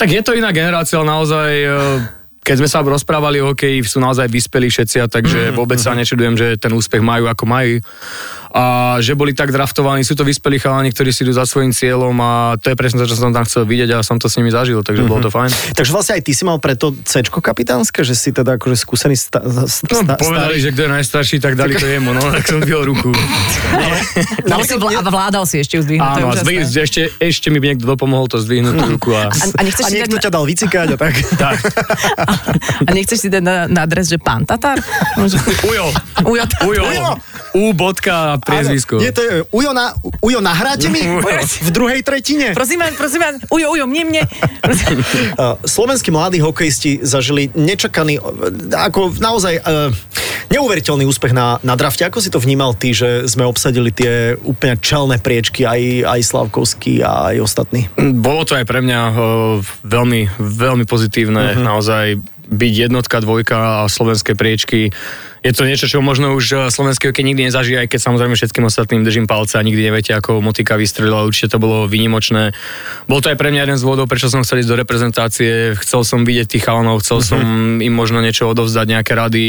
tak 0.00 0.08
je 0.08 0.24
to 0.24 0.32
iná 0.32 0.48
generácia, 0.48 0.96
ale 0.96 1.12
naozaj 1.12 1.50
e, 1.52 1.68
keď 2.46 2.62
sme 2.62 2.70
sa 2.70 2.78
rozprávali 2.86 3.42
o 3.42 3.50
hokeji, 3.50 3.82
sú 3.82 3.98
naozaj 3.98 4.30
vyspelí 4.30 4.70
všetci, 4.70 5.02
a 5.02 5.10
takže 5.10 5.50
vôbec 5.50 5.82
sa 5.82 5.98
nečudujem, 5.98 6.38
že 6.38 6.54
ten 6.54 6.70
úspech 6.70 7.02
majú 7.02 7.26
ako 7.26 7.42
majú. 7.42 7.82
A 8.56 8.96
že 9.04 9.12
boli 9.12 9.36
tak 9.36 9.52
draftovaní, 9.52 10.00
sú 10.00 10.16
to 10.16 10.24
vyspelí 10.24 10.56
chalani, 10.56 10.88
ktorí 10.88 11.12
si 11.12 11.28
idú 11.28 11.36
za 11.36 11.44
svojím 11.44 11.76
cieľom 11.76 12.16
a 12.24 12.56
to 12.56 12.72
je 12.72 12.76
presne 12.80 13.04
to, 13.04 13.06
čo 13.12 13.20
som 13.20 13.28
tam 13.28 13.44
chcel 13.44 13.68
vidieť 13.68 13.92
a 13.92 14.00
som 14.00 14.16
to 14.16 14.32
s 14.32 14.40
nimi 14.40 14.48
zažil, 14.48 14.80
takže 14.80 15.04
mm-hmm. 15.04 15.12
bolo 15.12 15.28
to 15.28 15.30
fajn. 15.30 15.52
Takže 15.76 15.92
vlastne 15.92 16.16
aj 16.16 16.22
ty 16.24 16.32
si 16.32 16.42
mal 16.48 16.56
preto 16.56 16.96
C 17.04 17.20
kapitánske, 17.20 18.00
že 18.00 18.16
si 18.16 18.32
teda 18.32 18.56
akože 18.56 18.80
skúsený 18.80 19.12
sta, 19.12 19.44
sta, 19.68 19.92
No, 19.92 20.00
sta, 20.08 20.16
povedali, 20.16 20.56
že 20.56 20.72
kto 20.72 20.88
je 20.88 20.90
najstarší, 20.96 21.36
tak 21.36 21.52
dali 21.60 21.76
to 21.76 21.84
jemu, 21.84 22.16
no, 22.16 22.24
tak 22.32 22.48
som 22.48 22.64
dvihol 22.64 22.88
ruku. 22.88 23.12
Dal 24.48 24.64
si 24.68 24.72
vlá, 24.80 25.04
a 25.04 25.10
vládal 25.12 25.44
si 25.44 25.60
ešte 25.60 25.76
ju 25.76 25.84
zdvihnúť. 25.84 26.08
to 26.08 26.18
je 26.18 26.24
Áno, 26.24 26.32
a 26.32 26.40
zdvih, 26.40 26.60
ešte, 26.64 27.02
ešte 27.20 27.52
mi 27.52 27.60
niekto 27.60 27.84
dopomohol 27.84 28.32
to 28.32 28.40
zdvihnúť 28.40 28.72
tú 28.72 28.86
ruku 28.96 29.10
a... 29.12 29.28
A, 29.28 29.44
a 29.52 29.60
nechceš 29.60 29.84
a 29.84 29.88
si 29.92 30.00
niekto 30.00 30.16
dať 30.16 30.24
ťa 30.24 30.30
dal 30.32 30.44
vycikať 30.48 30.88
a 30.94 30.96
tak. 30.96 31.14
Tak, 31.36 31.60
A 32.88 32.90
nechceš 32.96 33.18
si 33.22 33.28
dať 33.28 33.42
na, 33.44 33.68
na 33.68 33.84
adres, 33.84 34.08
že 34.08 34.16
pán 34.16 34.48
Tatar? 34.48 34.80
Ujo. 35.68 35.92
Ujo. 36.24 36.44
Ujo. 36.64 36.82
Ujo. 36.88 37.12
U 37.56 37.76
bodka 37.76 38.36
a 38.36 38.40
priezvisko. 38.46 39.02
Nie, 39.02 39.10
to 39.10 39.20
je 39.26 39.42
Ujo, 39.50 39.74
na, 39.74 39.92
Ujo 40.22 40.38
nahráte 40.38 40.86
mi 40.86 41.02
v 41.66 41.70
druhej 41.74 42.00
tretine. 42.06 42.54
Prosím 42.54 42.86
vás, 42.86 42.94
prosím 42.94 43.20
vás, 43.26 43.34
ujo, 43.50 43.66
ujo, 43.74 43.84
mne, 43.90 44.02
mne. 44.06 44.22
Slovenskí 45.74 46.14
mladí 46.14 46.38
hokejisti 46.38 47.02
zažili 47.02 47.50
nečakaný, 47.58 48.22
ako 48.70 49.18
naozaj 49.18 49.58
uh, 49.58 49.90
neuveriteľný 50.50 51.04
úspech 51.10 51.34
na, 51.34 51.58
na 51.66 51.74
drafte. 51.74 52.06
Ako 52.06 52.22
si 52.22 52.30
to 52.30 52.38
vnímal 52.38 52.72
ty, 52.78 52.94
že 52.94 53.26
sme 53.26 53.42
obsadili 53.42 53.90
tie 53.90 54.38
úplne 54.46 54.78
čelné 54.78 55.18
priečky, 55.18 55.66
aj, 55.66 56.06
aj 56.06 56.20
Slavkovský 56.22 57.02
a 57.02 57.34
aj 57.34 57.36
ostatní? 57.42 57.90
Bolo 57.98 58.46
to 58.46 58.54
aj 58.54 58.66
pre 58.68 58.80
mňa 58.82 59.00
o, 59.10 59.12
veľmi, 59.82 60.38
veľmi 60.38 60.84
pozitívne, 60.86 61.58
uh-huh. 61.58 61.66
naozaj 61.66 62.22
byť 62.46 62.72
jednotka, 62.88 63.18
dvojka 63.20 63.86
a 63.86 63.90
slovenské 63.90 64.38
priečky. 64.38 64.94
Je 65.46 65.52
to 65.54 65.62
niečo, 65.62 65.86
čo 65.86 66.02
možno 66.02 66.34
už 66.34 66.44
eh, 66.50 66.58
slovenský 66.70 67.10
hokej 67.10 67.26
nikdy 67.26 67.50
nezažije, 67.50 67.86
aj 67.86 67.88
keď 67.90 68.00
samozrejme 68.02 68.34
všetkým 68.34 68.64
ostatným 68.66 69.02
držím 69.06 69.26
palce 69.30 69.58
a 69.58 69.66
nikdy 69.66 69.90
neviete, 69.90 70.14
ako 70.14 70.42
Motika 70.42 70.74
vystrelila, 70.74 71.26
určite 71.26 71.54
to 71.54 71.62
bolo 71.62 71.86
výnimočné. 71.86 72.54
Bol 73.06 73.22
to 73.22 73.30
aj 73.30 73.38
pre 73.38 73.54
mňa 73.54 73.66
jeden 73.66 73.78
z 73.78 73.84
dôvodov, 73.86 74.10
prečo 74.10 74.30
som 74.30 74.42
chcel 74.42 74.62
ísť 74.62 74.70
do 74.70 74.80
reprezentácie, 74.80 75.78
chcel 75.78 76.02
som 76.02 76.26
vidieť 76.26 76.58
tých 76.58 76.66
chalanov, 76.66 77.02
chcel 77.02 77.22
som 77.22 77.40
im 77.78 77.94
možno 77.94 78.18
niečo 78.18 78.50
odovzdať, 78.50 78.86
nejaké 78.90 79.12
rady 79.14 79.44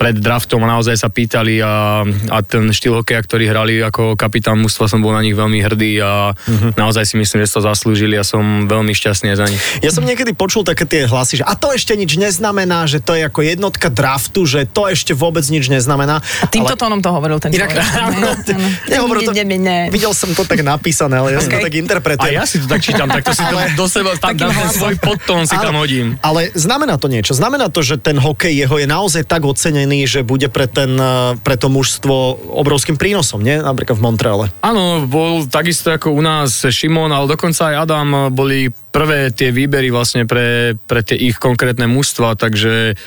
pred 0.00 0.16
draftom 0.16 0.64
a 0.64 0.70
naozaj 0.70 0.96
sa 0.96 1.06
pýtali 1.06 1.60
a, 1.60 2.00
a 2.32 2.38
ten 2.40 2.64
štýl 2.66 2.96
hokeja, 2.96 3.20
ktorý 3.20 3.44
hrali 3.46 3.74
ako 3.78 4.16
kapitán 4.16 4.56
mužstva, 4.56 4.88
som 4.88 4.98
bol 4.98 5.12
na 5.12 5.20
nich 5.20 5.36
veľmi 5.36 5.60
hrdý 5.60 6.00
a 6.00 6.32
naozaj 6.72 7.04
si 7.04 7.14
myslím, 7.14 7.44
že 7.44 7.52
si 7.52 7.54
to 7.54 7.62
zaslúžili 7.62 8.16
a 8.16 8.24
som 8.24 8.40
veľmi 8.64 8.90
šťastný 8.90 9.36
za 9.36 9.44
nich. 9.44 9.60
Ja 9.78 9.92
som 9.92 10.00
niekedy 10.02 10.32
počul 10.32 10.64
také 10.64 10.88
tie 10.88 11.04
hlasy, 11.04 11.38
že 11.38 11.44
a 11.44 11.52
to 11.52 11.68
ešte 11.70 11.92
nič 11.92 12.16
neznamená, 12.16 12.88
že 12.88 12.98
to 12.98 13.12
je 13.12 13.22
ako 13.22 13.44
jednotka 13.44 13.92
draftu, 13.92 14.40
že 14.42 14.64
to 14.64 14.88
ešte 14.88 15.12
vôbec 15.12 15.44
nič 15.44 15.68
neznamená. 15.68 16.24
Týmto 16.48 16.72
tónom 16.74 16.98
to 16.98 17.12
hovoril 17.12 17.36
ten 17.36 17.52
Inak, 17.52 17.68
človek. 17.68 18.56
nehovoril 18.88 19.20
to, 19.22 19.32
Ne, 19.36 19.44
ne, 19.46 19.58
ne. 19.58 19.78
videl 19.88 20.12
som 20.12 20.32
to 20.32 20.42
tak 20.42 20.60
napísané, 20.60 21.16
ale 21.16 21.32
ja 21.32 21.40
som 21.40 21.50
to 21.50 21.60
tak 21.60 21.72
A 21.72 21.76
interpretujem. 21.76 22.32
ja 22.34 22.44
si 22.44 22.56
to 22.56 22.66
tak 22.66 22.80
čítam, 22.80 23.04
tak 23.06 23.20
to 23.20 23.32
si 23.32 23.42
to 23.42 23.52
Ale- 23.52 23.76
do 23.76 23.84
seba, 23.84 24.16
tam 24.16 24.32
dám 24.32 24.48
ten 24.50 24.68
svoj 24.70 24.94
podtón 24.96 25.44
si 25.44 25.52
tam 25.54 25.72
Áno, 25.72 25.84
hodím. 25.84 26.16
Ale 26.20 26.48
znamená 26.52 26.96
to 26.96 27.06
niečo. 27.06 27.32
Znamená 27.32 27.68
to, 27.68 27.80
že 27.80 27.96
ten 27.96 28.16
hokej 28.16 28.56
jeho 28.56 28.76
je 28.76 28.86
naozaj 28.86 29.22
tak 29.24 29.42
ocenený, 29.42 29.89
že 30.06 30.22
bude 30.22 30.46
pre, 30.52 30.70
ten, 30.70 30.94
eh, 30.94 31.34
pre 31.42 31.58
to 31.58 31.66
mužstvo 31.66 32.50
obrovským 32.54 32.94
prínosom, 32.94 33.42
nie? 33.42 33.58
Napríklad 33.58 33.98
v 33.98 34.04
Montreale. 34.04 34.46
Áno, 34.62 35.08
bol 35.10 35.48
takisto 35.50 35.90
ako 35.90 36.14
u 36.14 36.22
nás 36.22 36.62
Šimon, 36.62 37.10
ale 37.10 37.26
dokonca 37.26 37.74
aj 37.74 37.88
Adam 37.88 38.30
boli 38.30 38.70
prvé 38.70 39.30
tie 39.34 39.54
výbery 39.54 39.90
vlastne 39.90 40.26
pre, 40.26 40.78
pre 40.86 41.02
tie 41.02 41.18
ich 41.18 41.38
konkrétne 41.38 41.86
mužstva, 41.86 42.34
takže 42.34 42.98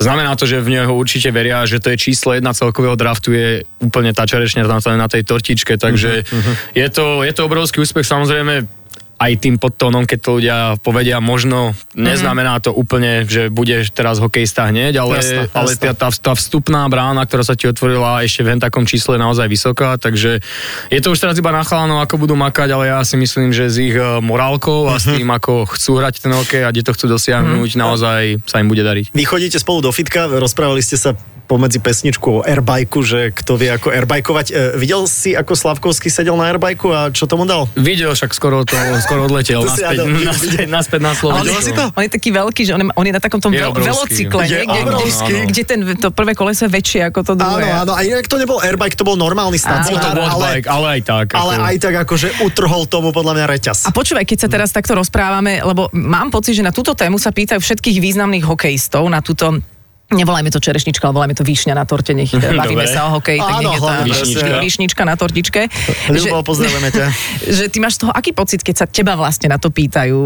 znamená 0.00 0.32
to, 0.36 0.48
že 0.48 0.64
v 0.64 0.80
neho 0.80 0.92
určite 0.96 1.28
veria, 1.28 1.68
že 1.68 1.76
to 1.76 1.92
je 1.92 2.00
číslo 2.00 2.32
jedna 2.32 2.56
celkového 2.56 2.96
draftu, 2.96 3.36
je 3.36 3.48
úplne 3.84 4.16
tá 4.16 4.24
čerešňa 4.24 4.64
na, 4.64 4.80
na 4.96 5.08
tej 5.12 5.22
tortičke, 5.28 5.76
takže 5.76 6.24
uh-huh. 6.24 6.54
je, 6.72 6.88
to, 6.88 7.20
je 7.20 7.32
to 7.36 7.44
obrovský 7.44 7.84
úspech, 7.84 8.08
samozrejme 8.08 8.79
aj 9.20 9.32
tým 9.36 9.60
podtónom, 9.60 10.08
keď 10.08 10.18
to 10.24 10.30
ľudia 10.40 10.58
povedia, 10.80 11.20
možno 11.20 11.76
neznamená 11.92 12.56
to 12.64 12.72
úplne, 12.72 13.28
že 13.28 13.52
budeš 13.52 13.92
teraz 13.92 14.16
hokejista 14.16 14.72
hneď, 14.72 14.96
ale, 14.96 15.20
Jasné, 15.20 15.52
ale 15.52 15.70
tá, 15.76 15.92
tá, 15.92 16.08
tá 16.08 16.32
vstupná 16.32 16.88
brána, 16.88 17.28
ktorá 17.28 17.44
sa 17.44 17.52
ti 17.52 17.68
otvorila 17.68 18.24
ešte 18.24 18.48
v 18.48 18.56
takom 18.56 18.88
čísle 18.88 19.20
je 19.20 19.20
naozaj 19.20 19.44
vysoká, 19.44 20.00
takže 20.00 20.40
je 20.88 21.00
to 21.04 21.12
už 21.12 21.20
teraz 21.20 21.36
iba 21.36 21.52
na 21.52 21.60
ako 21.60 22.16
budú 22.16 22.32
makať, 22.32 22.68
ale 22.72 22.88
ja 22.88 23.04
si 23.04 23.20
myslím, 23.20 23.52
že 23.52 23.68
s 23.68 23.76
ich 23.76 23.92
eh, 23.92 24.24
morálkou 24.24 24.88
a 24.88 24.96
s 24.96 25.04
tým, 25.04 25.28
ako 25.28 25.68
chcú 25.68 26.00
hrať 26.00 26.24
ten 26.24 26.32
hokej 26.32 26.64
a 26.64 26.72
kde 26.72 26.88
to 26.88 26.96
chcú 26.96 27.12
dosiahnuť, 27.12 27.70
naozaj 27.76 28.40
sa 28.48 28.56
im 28.64 28.72
bude 28.72 28.80
dariť. 28.80 29.12
Vy 29.12 29.24
chodíte 29.28 29.60
spolu 29.60 29.84
do 29.84 29.92
fitka, 29.92 30.32
rozprávali 30.32 30.80
ste 30.80 30.96
sa 30.96 31.12
pomedzi 31.50 31.82
pesničku 31.82 32.28
o 32.30 32.40
airbajku, 32.40 33.02
že 33.02 33.34
kto 33.34 33.58
vie 33.58 33.66
ako 33.68 33.90
airbajkovať. 33.90 34.46
E, 34.46 34.78
videl 34.78 35.02
si, 35.04 35.34
ako 35.34 35.52
Slavkovský 35.52 36.06
sedel 36.06 36.38
na 36.38 36.46
airbajku 36.46 36.86
a 36.88 37.10
čo 37.10 37.26
tomu 37.26 37.42
dal? 37.42 37.66
Videl, 37.74 38.14
však 38.14 38.30
skoro 38.30 38.62
to 38.62 38.78
skoro 39.02 39.26
odletel 39.26 39.62
To 39.66 39.66
naspäť, 39.66 39.98
naspäť, 40.06 40.68
naspäť 40.70 41.00
na 41.00 41.12
Slovensku. 41.12 41.42
videl 41.44 41.58
si 41.60 41.72
to? 41.74 41.84
On 41.90 42.02
je 42.02 42.12
taký 42.12 42.30
veľký, 42.30 42.62
že 42.62 42.72
on 42.72 42.80
je, 42.80 42.86
on 42.88 43.04
je 43.04 43.10
na 43.10 43.18
takom 43.18 43.42
tom 43.42 43.50
Je 43.50 43.58
veľ, 43.58 43.74
velocykle, 43.74 44.42
Je 44.44 44.52
nie? 44.54 44.64
kde, 44.64 44.80
obrovský. 44.80 45.26
kde, 45.26 45.40
kde 45.50 45.62
ten, 45.66 45.78
to 45.98 46.08
prvé 46.10 46.32
koleso 46.32 46.64
je 46.64 46.72
väčšie 46.72 47.00
ako 47.04 47.18
to 47.24 47.32
Áno, 47.34 47.42
druhé. 47.58 47.66
áno, 47.66 47.92
a 47.92 48.00
inak 48.00 48.24
to 48.24 48.36
nebol 48.36 48.62
airbike, 48.62 48.94
to 48.94 49.02
bol 49.02 49.18
normálny 49.18 49.56
Bol 49.56 49.66
to 49.66 49.66
stacionár, 49.66 50.14
ale, 50.14 50.30
wattbike, 50.30 50.66
ale 50.68 50.86
aj 50.86 51.00
tak. 51.02 51.26
ale 51.32 51.52
ako- 51.52 51.66
aj 51.66 51.76
tak 51.80 51.94
akože 51.98 52.28
utrhol 52.42 52.82
tomu 52.86 53.10
podľa 53.10 53.32
mňa 53.34 53.46
reťaz. 53.48 53.78
A 53.84 53.90
počúvaj, 53.90 54.22
keď 54.22 54.38
sa 54.38 54.48
teraz 54.48 54.70
takto 54.70 54.94
rozprávame, 54.94 55.58
lebo 55.60 55.90
mám 55.90 56.30
pocit, 56.30 56.54
že 56.54 56.62
na 56.62 56.70
túto 56.70 56.94
tému 56.94 57.18
sa 57.18 57.30
pýtajú 57.30 57.58
všetkých 57.58 57.98
významných 57.98 58.44
hokejistov, 58.44 59.02
na 59.06 59.18
túto 59.18 59.58
Nevolajme 60.10 60.50
to 60.50 60.58
čerešnička, 60.58 61.06
ale 61.06 61.14
volajme 61.14 61.34
to 61.38 61.46
výšňa 61.46 61.74
na 61.78 61.86
torte, 61.86 62.10
nech 62.10 62.34
bavíme 62.60 62.82
Dobre. 62.82 62.90
sa 62.90 63.06
o 63.06 63.22
hokeji, 63.22 63.38
tak 63.38 63.54
Áno, 63.62 63.70
nech 63.70 63.78
je 63.78 64.06
Výšnička. 64.10 64.54
výšnička 64.58 65.02
na 65.06 65.14
tortičke. 65.14 65.60
Ľubo, 66.10 66.42
pozdravujeme 66.42 66.90
ťa. 66.90 67.06
že 67.56 67.64
ty 67.70 67.78
máš 67.78 68.02
z 68.02 68.06
toho 68.06 68.12
aký 68.12 68.34
pocit, 68.34 68.60
keď 68.66 68.74
sa 68.74 68.86
teba 68.90 69.14
vlastne 69.14 69.46
na 69.46 69.58
to 69.62 69.70
pýtajú? 69.70 70.18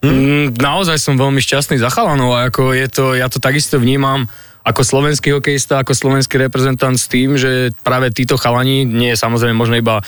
Mm, 0.00 0.56
naozaj 0.56 0.96
som 0.96 1.16
veľmi 1.16 1.40
šťastný 1.40 1.76
za 1.76 1.92
chalanov 1.92 2.32
a 2.32 2.48
ako 2.48 2.72
je 2.72 2.86
to, 2.88 3.04
ja 3.16 3.28
to 3.28 3.36
takisto 3.36 3.76
vnímam 3.76 4.28
ako 4.70 4.86
slovenský 4.86 5.34
hokejista, 5.34 5.82
ako 5.82 5.92
slovenský 5.92 6.38
reprezentant 6.38 6.94
s 6.94 7.10
tým, 7.10 7.34
že 7.34 7.74
práve 7.82 8.14
títo 8.14 8.38
chalani, 8.38 8.86
nie 8.86 9.12
je 9.12 9.18
samozrejme 9.18 9.58
možno 9.58 9.74
iba, 9.74 9.98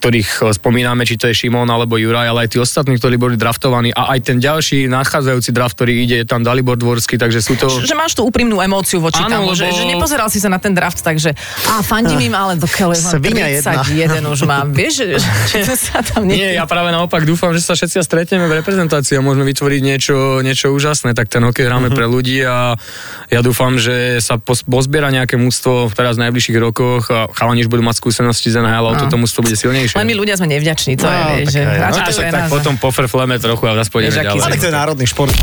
ktorých 0.00 0.30
eh, 0.40 0.56
spomíname, 0.56 1.04
či 1.04 1.20
to 1.20 1.28
je 1.28 1.36
Šimon 1.36 1.68
alebo 1.68 2.00
Juraj, 2.00 2.32
ale 2.32 2.48
aj 2.48 2.56
tí 2.56 2.58
ostatní, 2.58 2.96
ktorí 2.96 3.20
boli 3.20 3.36
draftovaní 3.36 3.92
a 3.92 4.16
aj 4.16 4.32
ten 4.32 4.36
ďalší 4.40 4.88
nadchádzajúci 4.88 5.50
draft, 5.52 5.76
ktorý 5.76 5.92
ide, 6.02 6.16
je 6.24 6.26
tam 6.26 6.40
Dalibor 6.40 6.80
Dvorský, 6.80 7.20
takže 7.20 7.44
sú 7.44 7.60
to... 7.60 7.68
Že 7.68 7.94
máš 7.94 8.16
tú 8.16 8.24
úprimnú 8.24 8.58
emóciu 8.64 9.04
voči 9.04 9.20
Áno, 9.20 9.44
tomu, 9.44 9.52
že, 9.52 9.68
lebo- 9.68 9.76
že 9.76 9.84
nepozeral 9.84 10.28
si 10.32 10.40
sa 10.40 10.48
na 10.48 10.56
ten 10.56 10.72
draft, 10.72 11.04
takže 11.04 11.36
a 11.68 11.84
fandím 11.84 12.32
im, 12.32 12.34
ale 12.34 12.56
do 12.56 12.66
keľu, 12.66 12.96
Svinia 12.96 13.52
jedna. 13.52 13.84
31 13.84 14.32
už 14.32 14.40
mám. 14.48 14.72
Vieš, 14.78 14.94
že, 15.04 15.60
že 15.60 15.74
sa 15.76 16.00
tam 16.00 16.24
Nie, 16.24 16.56
ja 16.56 16.64
práve 16.64 16.88
naopak 16.94 17.28
dúfam, 17.28 17.52
že 17.52 17.60
sa 17.60 17.76
všetci 17.76 18.00
stretneme 18.00 18.46
v 18.46 18.62
reprezentácii 18.62 19.18
a 19.18 19.22
môžeme 19.22 19.44
vytvoriť 19.50 19.80
niečo, 19.82 20.16
niečo 20.40 20.70
úžasné. 20.70 21.12
Tak 21.12 21.26
ten 21.26 21.42
hokej 21.42 21.66
hráme 21.66 21.90
pre 21.90 22.06
ľudí 22.06 22.40
a 22.46 22.78
ja 23.28 23.40
dúfam, 23.42 23.74
že 23.76 24.05
sa 24.18 24.36
pozbiera 24.40 25.08
nejaké 25.08 25.34
mústvo 25.34 25.86
teraz 25.90 26.16
v 26.16 26.26
najbližších 26.26 26.56
rokoch 26.56 27.06
a 27.08 27.30
chalani 27.30 27.60
už 27.60 27.68
budú 27.68 27.82
mať 27.82 27.96
skúsenosti 27.96 28.48
z 28.48 28.58
NHL 28.58 28.86
a 28.86 28.98
toto 28.98 29.16
mústvo 29.16 29.40
bude 29.40 29.54
silnejšie. 29.54 29.94
Len 29.94 30.06
my 30.06 30.16
ľudia 30.16 30.34
sme 30.34 30.48
nevďační, 30.48 30.96
to 30.96 31.04
No, 31.04 31.12
je, 31.12 31.22
vieš, 31.40 31.48
že 31.52 31.60
tak 31.62 31.92
však 32.06 32.26
je 32.26 32.32
tak 32.32 32.42
nás. 32.42 32.50
potom 32.50 32.74
pofrfleme 32.76 33.36
trochu 33.36 33.64
a 33.64 33.72
zase 33.76 33.90
pôjdeme 33.90 34.16
ďalej. 34.16 34.42
Ale 34.42 34.56
to 34.56 34.66
je 34.66 34.74
národný 34.74 35.06
šport. 35.06 35.34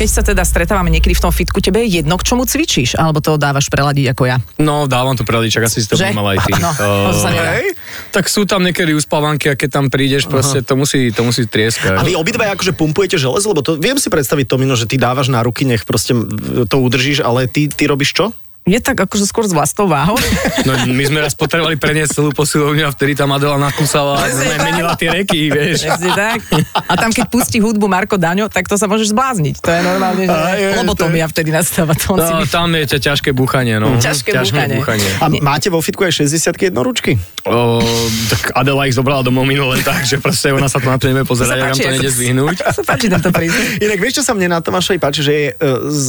Keď 0.00 0.08
sa 0.08 0.24
teda 0.24 0.48
stretávame 0.48 0.88
niekedy 0.88 1.12
v 1.12 1.20
tom 1.20 1.28
fitku, 1.28 1.60
tebe 1.60 1.84
je 1.84 2.00
jedno, 2.00 2.16
k 2.16 2.24
čomu 2.24 2.48
cvičíš? 2.48 2.96
Alebo 2.96 3.20
to 3.20 3.36
dávaš 3.36 3.68
preladiť 3.68 4.16
ako 4.16 4.22
ja? 4.32 4.40
No, 4.56 4.88
dávam 4.88 5.12
to 5.12 5.28
preličak, 5.28 5.68
asi 5.68 5.84
si 5.84 5.92
to 5.92 6.00
Že? 6.00 6.16
mal 6.16 6.24
aj 6.32 6.40
ty. 6.48 6.56
No, 6.56 6.72
to. 6.72 6.88
Hej. 7.28 7.76
tak 8.08 8.24
sú 8.32 8.48
tam 8.48 8.64
niekedy 8.64 8.96
uspávanky 8.96 9.52
a 9.52 9.60
keď 9.60 9.68
tam 9.68 9.86
prídeš, 9.92 10.24
proste 10.24 10.64
to 10.64 10.72
musí, 10.72 11.12
to 11.12 11.20
musí 11.20 11.44
trieskať. 11.44 12.00
A 12.00 12.08
vy 12.08 12.16
obidva 12.16 12.48
akože 12.48 12.72
pumpujete 12.72 13.20
železo, 13.20 13.52
lebo 13.52 13.60
to 13.60 13.76
viem 13.76 14.00
si 14.00 14.08
predstaviť 14.08 14.48
Tomino, 14.48 14.72
že 14.72 14.88
ty 14.88 14.96
dávaš 14.96 15.28
na 15.28 15.44
ruky, 15.44 15.68
nech 15.68 15.84
proste 15.84 16.16
to 16.64 16.76
udržíš, 16.80 17.20
ale 17.20 17.44
ty, 17.44 17.68
ty 17.68 17.84
robíš 17.84 18.16
čo? 18.16 18.32
Je 18.68 18.76
tak 18.76 18.94
akože 18.94 19.24
skôr 19.24 19.48
s 19.48 19.56
vlastnou 19.56 19.88
váhou. 19.88 20.20
No, 20.60 20.76
my 20.76 21.04
sme 21.08 21.24
raz 21.24 21.32
potrebovali 21.32 21.80
preniesť 21.80 22.20
celú 22.20 22.30
posilovňu 22.36 22.84
a 22.84 22.92
vtedy 22.92 23.16
tam 23.16 23.32
Adela 23.32 23.56
nakúsala 23.56 24.20
a 24.20 24.28
menila 24.60 24.92
tie 24.92 25.08
reky, 25.08 25.48
vieš. 25.48 25.88
Presne 25.88 26.12
tak. 26.12 26.38
A 26.84 26.92
tam, 27.00 27.10
keď 27.16 27.32
pustí 27.32 27.64
hudbu 27.64 27.88
Marko 27.88 28.20
Daňo, 28.20 28.52
tak 28.52 28.68
to 28.68 28.76
sa 28.76 28.84
môžeš 28.84 29.16
zblázniť. 29.16 29.64
To 29.64 29.70
je 29.72 29.80
normálne, 29.80 30.28
že 30.28 30.36
Aj, 30.36 30.60
aj, 30.60 30.76
lobotomia 30.84 31.24
vtedy 31.32 31.48
nastáva. 31.48 31.96
To 31.96 32.12
on 32.12 32.18
si 32.20 32.28
No, 32.28 32.44
vy- 32.44 32.52
tam 32.52 32.68
je 32.76 32.84
ťa 32.92 32.98
ťažké 33.00 33.30
búchanie, 33.32 33.80
no. 33.80 33.96
Ťažké 33.96 34.36
búchanie. 34.36 35.08
A 35.24 35.32
máte 35.40 35.72
vo 35.72 35.80
fitku 35.80 36.04
aj 36.04 36.20
60 36.28 36.60
jednoručky? 36.60 37.16
O, 37.48 37.80
tak 38.28 38.52
Adela 38.52 38.84
ich 38.84 38.92
zobrala 38.92 39.24
domov 39.24 39.48
minule 39.48 39.80
tak, 39.88 40.04
že 40.04 40.20
proste 40.20 40.52
ona 40.52 40.68
sa 40.68 40.76
to 40.76 40.92
na 40.92 41.00
to 41.00 41.08
nevie 41.08 41.24
pozerať, 41.24 41.56
ak 41.56 41.72
to 41.72 41.88
nejde 41.88 42.10
sa 42.76 42.82
páči 42.84 43.08
prístup. 43.32 43.64
Inak 43.80 43.98
vieš, 43.98 44.20
čo 44.20 44.24
sa 44.28 44.32
mne 44.36 44.52
na 44.52 44.58
Tomášovi 44.60 44.98
páči, 45.00 45.24
že 45.24 45.32
je, 45.32 45.46
e, 45.56 45.64
z, 45.88 46.08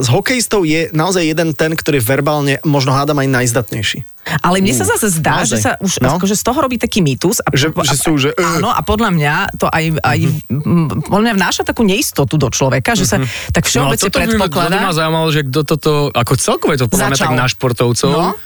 z 0.00 0.08
hokejistov 0.08 0.64
je 0.64 0.88
naozaj 0.96 1.22
jeden 1.26 1.52
ten, 1.52 1.76
ktorý 1.76 1.89
ktorý 1.90 1.98
je 1.98 2.06
verbálne 2.06 2.54
možno 2.62 2.94
hádam 2.94 3.18
aj 3.18 3.26
najzdatnejší. 3.26 3.98
Ale 4.38 4.62
mne 4.62 4.70
sa 4.70 4.86
zase 4.86 5.10
zdá, 5.10 5.42
naozaj. 5.42 5.50
že 5.50 5.56
sa 5.58 5.70
už 5.76 5.98
No. 5.98 6.06
no? 6.06 6.22
akože 6.22 6.38
z 6.38 6.44
toho 6.44 6.58
robí 6.60 6.78
taký 6.78 7.02
mýtus. 7.02 7.42
A, 7.42 7.50
Že- 7.50 7.74
že 7.74 7.96
sú, 7.98 8.14
že, 8.14 8.30
uh. 8.30 8.62
Áno, 8.62 8.70
a 8.70 8.78
podľa 8.78 9.10
mňa 9.10 9.34
to 9.58 9.66
aj, 9.66 9.98
aj 9.98 10.18
mm, 10.46 11.02
podľa 11.02 11.22
mňa 11.24 11.34
vnáša 11.34 11.62
takú 11.64 11.82
neistotu 11.82 12.36
do 12.36 12.46
človeka, 12.46 12.94
že 12.94 13.04
sa 13.04 13.18
tak 13.50 13.66
všeobecne 13.66 13.98
Mhm. 13.98 14.06
toto 14.06 14.18
by, 14.20 14.26
ma- 14.30 14.46
toto 14.46 14.54
by 14.54 14.70
predpokladá. 14.70 14.76
ma 14.78 14.92
zaujímalo, 14.92 15.28
že 15.28 15.40
kto 15.42 15.60
toto, 15.64 15.90
ako 16.08 16.32
celkové 16.36 16.74
to 16.76 16.86
podľa 16.86 17.06
mňa 17.10 17.18
tak 17.18 17.34
na 17.34 17.46
športovcov. 17.48 18.06
No. 18.08 18.38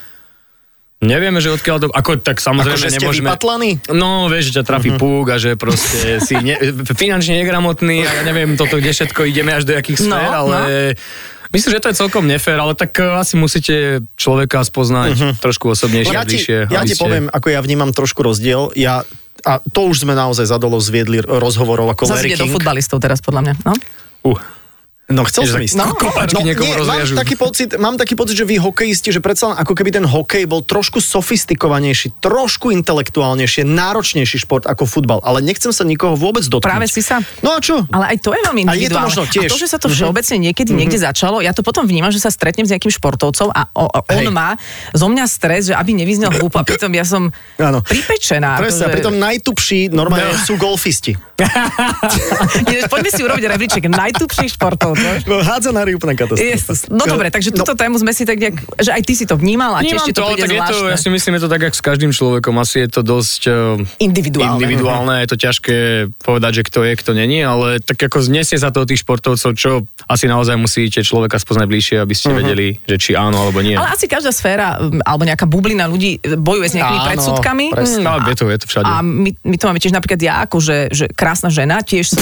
Nevieme, 1.05 1.37
že 1.37 1.53
odkiaľ 1.53 1.77
to... 1.79 1.87
Ako, 1.91 2.17
tak 2.17 2.41
samozrejme 2.41 2.81
Ako, 2.81 2.81
že 2.81 2.89
ste 2.89 2.97
nemôžeme... 2.97 3.29
vypatlaní? 3.29 3.71
No, 3.93 4.25
vieš, 4.27 4.49
že 4.49 4.53
ťa 4.57 4.65
trafí 4.65 4.89
Mhm. 4.89 4.97
uh-huh. 4.97 5.21
púk 5.21 5.27
a 5.29 5.37
že 5.37 5.51
proste 5.55 6.01
si 6.25 6.33
ne, 6.39 6.57
finančne 6.89 7.37
negramotný 7.37 8.01
a 8.01 8.11
ja 8.11 8.23
neviem 8.25 8.57
toto, 8.57 8.81
kde 8.81 8.89
všetko 8.91 9.21
ideme 9.27 9.53
až 9.53 9.69
do 9.69 9.75
jakých 9.75 10.01
No, 10.01 10.17
sfér, 10.17 10.31
ale... 10.33 10.57
Myslím, 11.55 11.71
že 11.71 11.81
to 11.81 11.89
je 11.89 11.97
celkom 11.97 12.27
nefér, 12.27 12.59
ale 12.59 12.75
tak 12.75 12.91
uh, 12.97 13.17
asi 13.17 13.39
musíte 13.39 14.03
človeka 14.15 14.61
spoznať 14.61 15.15
uh-huh. 15.15 15.33
trošku 15.39 15.71
osobnejšie 15.71 16.11
Mhm. 16.11 16.17
Ja 16.17 16.21
a 16.21 16.27
ti, 16.27 16.37
bližšie. 16.37 16.59
ja 16.69 16.81
ti 16.83 16.93
ste- 16.93 17.01
poviem, 17.01 17.25
ako 17.31 17.47
ja 17.49 17.61
vnímam 17.63 17.91
trošku 17.91 18.21
rozdiel. 18.21 18.75
Ja, 18.75 19.07
a 19.41 19.53
to 19.63 19.87
už 19.87 20.03
sme 20.03 20.13
naozaj 20.13 20.45
zadolo 20.45 20.77
zviedli 20.77 21.21
rozhovorov 21.21 21.87
ako 21.89 22.05
Zase 22.05 22.15
Larry 22.19 22.29
ide 22.29 22.41
do 22.41 22.47
King. 22.49 22.55
futbalistov 22.55 22.99
teraz, 22.99 23.21
podľa 23.21 23.41
mňa. 23.45 23.55
No? 23.63 23.73
Uh, 24.25 24.41
No 25.05 25.21
chcel 25.29 25.45
som 25.45 25.61
ísť. 25.61 25.77
no, 25.77 25.93
niekomu 26.41 26.65
nie, 26.65 26.81
mám 26.81 27.05
taký, 27.13 27.37
pocit, 27.37 27.77
mám 27.77 28.01
taký 28.01 28.17
pocit, 28.17 28.41
že 28.41 28.49
vy 28.49 28.57
hokejisti, 28.57 29.13
že 29.13 29.21
predsa 29.21 29.53
ako 29.53 29.77
keby 29.77 29.93
ten 29.93 30.07
hokej 30.09 30.49
bol 30.49 30.65
trošku 30.65 30.97
sofistikovanejší, 30.97 32.25
trošku 32.25 32.73
intelektuálnejšie, 32.73 33.69
náročnejší 33.69 34.41
šport 34.41 34.65
ako 34.65 34.89
futbal. 34.89 35.21
Ale 35.21 35.45
nechcem 35.45 35.77
sa 35.77 35.85
nikoho 35.85 36.17
vôbec 36.17 36.41
dotknúť. 36.49 36.65
Práve 36.65 36.89
si 36.89 37.05
sa. 37.05 37.21
No 37.45 37.53
a 37.53 37.61
čo? 37.61 37.85
Ale 37.93 38.17
aj 38.17 38.19
to 38.25 38.33
je 38.33 38.41
veľmi 38.49 38.65
A 38.65 38.73
je 38.73 38.89
to 38.89 38.97
individuálne. 38.97 39.05
možno 39.13 39.23
tiež. 39.29 39.45
A 39.45 39.53
to, 39.53 39.61
že 39.61 39.69
sa 39.69 39.77
to 39.77 39.93
všeobecne 39.93 40.37
niekedy 40.41 40.73
niekde 40.73 40.97
začalo, 40.97 41.45
ja 41.45 41.53
to 41.53 41.61
potom 41.61 41.85
vnímam, 41.85 42.09
že 42.09 42.25
sa 42.25 42.33
stretnem 42.33 42.65
s 42.65 42.73
nejakým 42.73 42.89
športovcom 42.89 43.53
a 43.53 43.69
o, 43.77 43.85
o, 43.85 44.01
on 44.09 44.25
Hej. 44.25 44.33
má 44.33 44.57
zo 44.97 45.13
mňa 45.13 45.25
stres, 45.29 45.69
že 45.69 45.77
aby 45.77 45.93
nevyznel 45.93 46.33
hlúpo 46.33 46.57
a 46.57 46.65
pritom 46.65 46.89
ja 46.97 47.05
som 47.05 47.29
Áno. 47.61 47.85
pripečená. 47.85 48.57
Presne, 48.57 48.89
a 48.89 48.89
akože- 48.89 48.97
pritom 48.97 49.15
najtupší 49.21 49.93
normálne 49.93 50.33
sú 50.49 50.57
golfisti. 50.57 51.13
Poďme 52.93 53.11
si 53.11 53.21
urobiť 53.21 53.45
rebríček 53.51 53.85
najtupších 53.91 54.55
športovcov. 54.55 55.27
No, 55.27 55.43
hádzanári 55.43 55.99
úplne 55.99 56.15
katastrofa. 56.15 56.47
Jezus. 56.47 56.87
No 56.87 57.05
dobre, 57.05 57.29
takže 57.29 57.51
túto 57.51 57.75
tému 57.75 57.99
sme 57.99 58.15
si 58.15 58.23
tak 58.23 58.39
nejak, 58.39 58.57
že 58.79 58.91
aj 58.95 59.03
ty 59.03 59.13
si 59.19 59.25
to 59.27 59.35
vnímal 59.35 59.75
a 59.75 59.83
tiež 59.83 60.07
ti 60.07 60.15
to 60.15 60.23
príde 60.25 60.47
tak 60.47 60.55
je 60.55 60.63
to, 60.71 60.79
ja 60.87 60.99
si 60.99 61.09
myslím, 61.11 61.37
je 61.37 61.43
to 61.43 61.51
tak, 61.51 61.63
jak 61.65 61.75
s 61.75 61.83
každým 61.83 62.11
človekom. 62.15 62.55
Asi 62.57 62.87
je 62.87 62.89
to 62.91 63.01
dosť 63.03 63.41
uh, 63.47 63.81
Individuálne. 63.99 64.63
individuálne, 64.63 65.15
je 65.27 65.29
to 65.31 65.39
ťažké 65.41 65.77
povedať, 66.23 66.53
že 66.61 66.63
kto 66.71 66.79
je, 66.87 66.93
kto 66.95 67.11
není, 67.17 67.43
ale 67.43 67.83
tak 67.83 67.99
ako 67.99 68.23
znesie 68.23 68.55
sa 68.55 68.71
to 68.71 68.87
tých 68.87 69.03
športovcov, 69.03 69.51
čo 69.59 69.85
asi 70.07 70.31
naozaj 70.31 70.55
musíte 70.55 71.03
človeka 71.03 71.41
spoznať 71.41 71.67
bližšie, 71.67 71.97
aby 71.99 72.15
ste 72.15 72.31
vedeli, 72.31 72.79
že 72.87 72.97
či 73.01 73.11
áno 73.19 73.49
alebo 73.49 73.59
nie. 73.59 73.75
Ale 73.75 73.91
asi 73.91 74.07
každá 74.07 74.31
sféra, 74.31 74.79
alebo 75.03 75.25
nejaká 75.27 75.49
bublina 75.49 75.89
ľudí 75.89 76.21
e, 76.21 76.37
bojuje 76.37 76.69
s 76.71 76.75
nejakými 76.79 77.01
Áno, 77.01 77.09
predsudkami. 77.11 77.67
presne. 77.73 78.03
Mm, 78.05 78.09
ale 78.09 78.21
je 78.31 78.37
to, 78.37 78.45
je 78.47 78.61
to 78.61 78.67
všade. 78.69 78.85
A 78.87 78.95
my, 79.01 79.31
my 79.33 79.57
to 79.59 79.65
máme 79.67 79.81
tiež 79.81 79.93
napríklad 79.93 80.21
ja, 80.21 80.35
ako 80.45 80.57
že, 80.61 80.79
že 80.93 81.05
krásna 81.25 81.49
žena, 81.49 81.81
tiež 81.81 82.13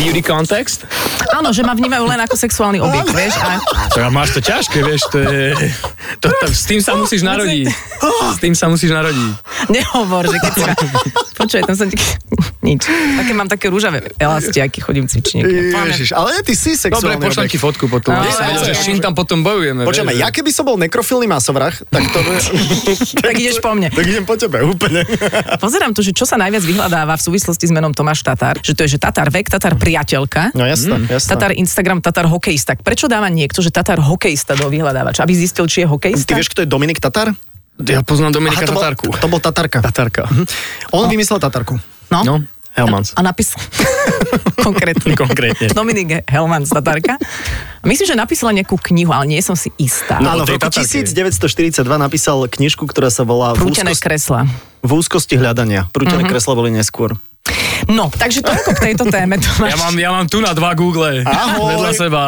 Beauty 0.00 0.24
context? 0.24 0.88
áno, 1.36 1.52
že 1.52 1.60
ma 1.60 1.76
vnímajú 1.76 2.08
len 2.08 2.16
ako 2.24 2.32
sexuálny 2.38 2.80
objekt, 2.80 3.12
vieš. 3.12 3.36
A, 3.44 3.60
To 3.92 4.00
ja 4.00 4.08
máš 4.08 4.32
to 4.32 4.40
ťažké, 4.40 4.80
vieš, 4.80 5.04
to 5.12 5.20
je... 5.20 5.52
To, 6.24 6.32
to, 6.32 6.46
s 6.48 6.64
tým 6.64 6.80
sa 6.80 6.96
musíš 6.96 7.20
narodiť. 7.26 7.68
S 8.32 8.38
tým 8.40 8.54
sa 8.56 8.72
musíš 8.72 8.94
narodiť. 8.96 9.32
Nehovor, 9.68 10.24
že 10.28 10.38
keď 10.40 10.52
si 10.52 10.62
ma... 10.64 10.74
Počuj, 11.44 11.60
tam 11.66 11.74
som... 11.74 11.88
Nič. 12.64 12.88
Také 12.88 13.32
mám 13.36 13.48
také 13.50 13.68
rúžavé 13.68 14.08
elastiaky, 14.16 14.80
chodím 14.80 15.04
cvičníky. 15.04 15.74
Ježiš, 15.74 16.16
ale 16.16 16.40
ty 16.40 16.56
si 16.56 16.72
Dobre, 16.72 16.80
sexuálny 16.88 17.20
pošlem 17.20 17.48
ti 17.52 17.58
fotku 17.60 17.84
potom. 17.92 18.16
No, 18.16 18.24
no. 18.24 18.64
s 18.64 18.80
čím 18.86 19.04
tam 19.04 19.12
potom 19.12 19.44
bojujeme. 19.44 19.84
Počujeme, 19.84 20.16
vieš, 20.16 20.22
ja 20.24 20.28
keby 20.32 20.50
som 20.54 20.64
bol 20.64 20.80
nekrofilný 20.80 21.28
masovrach, 21.28 21.76
tak 21.92 22.02
to... 22.08 22.18
Tak 23.24 23.34
ideš 23.36 23.60
po 23.60 23.72
mne. 23.76 23.92
tak 23.92 24.04
idem 24.04 24.24
po 24.24 24.36
tebe, 24.40 24.64
úplne. 24.64 25.04
Pozerám 25.64 25.92
tu, 25.92 26.00
že 26.00 26.16
čo 26.16 26.24
sa 26.24 26.40
najviac 26.40 26.64
vyhľadáva 26.64 27.16
v 27.18 27.22
súvislosti 27.22 27.68
s 27.68 27.72
menom 27.72 27.92
Tomáš 27.92 28.24
Tatar. 28.24 28.60
Že 28.64 28.72
to 28.72 28.80
je, 28.86 28.88
že 28.96 28.98
Tatar 29.00 29.28
vek, 29.28 29.52
Tatar 29.52 29.76
priateľka. 29.76 30.56
No 30.56 30.64
jasné, 30.64 31.04
jasné. 31.08 31.28
Tatar 31.28 31.52
Instagram, 31.52 32.00
Tatar 32.00 32.28
hokejista. 32.28 32.76
Prečo 32.80 33.08
dáva 33.10 33.28
niekto, 33.28 33.60
že 33.60 33.68
Tatar 33.68 34.00
hokejista 34.00 34.56
do 34.56 34.68
vyhľadávača? 34.68 35.24
Aby 35.24 35.34
zistil, 35.36 35.68
či 35.68 35.84
je 35.84 35.86
hokejista? 35.88 36.32
Ty 36.32 36.40
vieš, 36.40 36.52
kto 36.52 36.64
je 36.64 36.68
Dominik 36.68 37.00
Tatar? 37.00 37.32
Ja 37.82 38.06
poznám 38.06 38.30
Dominika 38.38 38.62
to, 38.62 38.74
bol, 38.74 38.82
Tatarku. 38.86 39.10
to 39.18 39.26
bol 39.26 39.40
Tatarka. 39.42 39.78
Tatarka. 39.82 40.30
On 40.94 41.10
vymyslel 41.10 41.42
Tatarku. 41.42 41.74
No. 42.06 42.20
No, 42.22 42.34
Helmans. 42.78 43.14
A 43.18 43.22
napísal... 43.26 43.58
Konkrétne. 44.66 45.18
Konkrétne. 45.18 45.70
Dominik 45.74 46.22
Helmans, 46.30 46.70
Tatarka. 46.70 47.18
Myslím, 47.82 48.06
že 48.06 48.14
napísala 48.14 48.54
nejakú 48.54 48.78
knihu, 48.78 49.10
ale 49.10 49.26
nie 49.26 49.42
som 49.42 49.58
si 49.58 49.74
istá. 49.76 50.22
No, 50.22 50.38
Áno, 50.38 50.46
v 50.46 50.54
roku 50.54 50.70
Tatarke. 50.70 51.02
1942 51.02 51.82
napísal 51.98 52.38
knižku, 52.46 52.86
ktorá 52.86 53.10
sa 53.10 53.26
volá 53.26 53.58
Prútené 53.58 53.90
úzkosti, 53.90 54.06
kresla. 54.06 54.40
V 54.84 54.90
úzkosti 54.92 55.40
hľadania. 55.40 55.88
Prútené 55.90 56.28
kresla 56.28 56.52
boli 56.52 56.68
neskôr. 56.68 57.16
No, 57.84 58.08
takže 58.08 58.40
toľko 58.40 58.70
k 58.72 58.80
tejto 58.80 59.04
téme, 59.12 59.36
Tomáš. 59.44 59.68
Ja 59.68 59.76
mám, 59.76 59.94
ja 59.98 60.10
mám 60.12 60.26
tu 60.30 60.40
na 60.40 60.56
dva 60.56 60.72
Google. 60.72 61.20
Ahoj. 61.26 61.76
Vedľa 61.76 61.92
seba. 61.92 62.22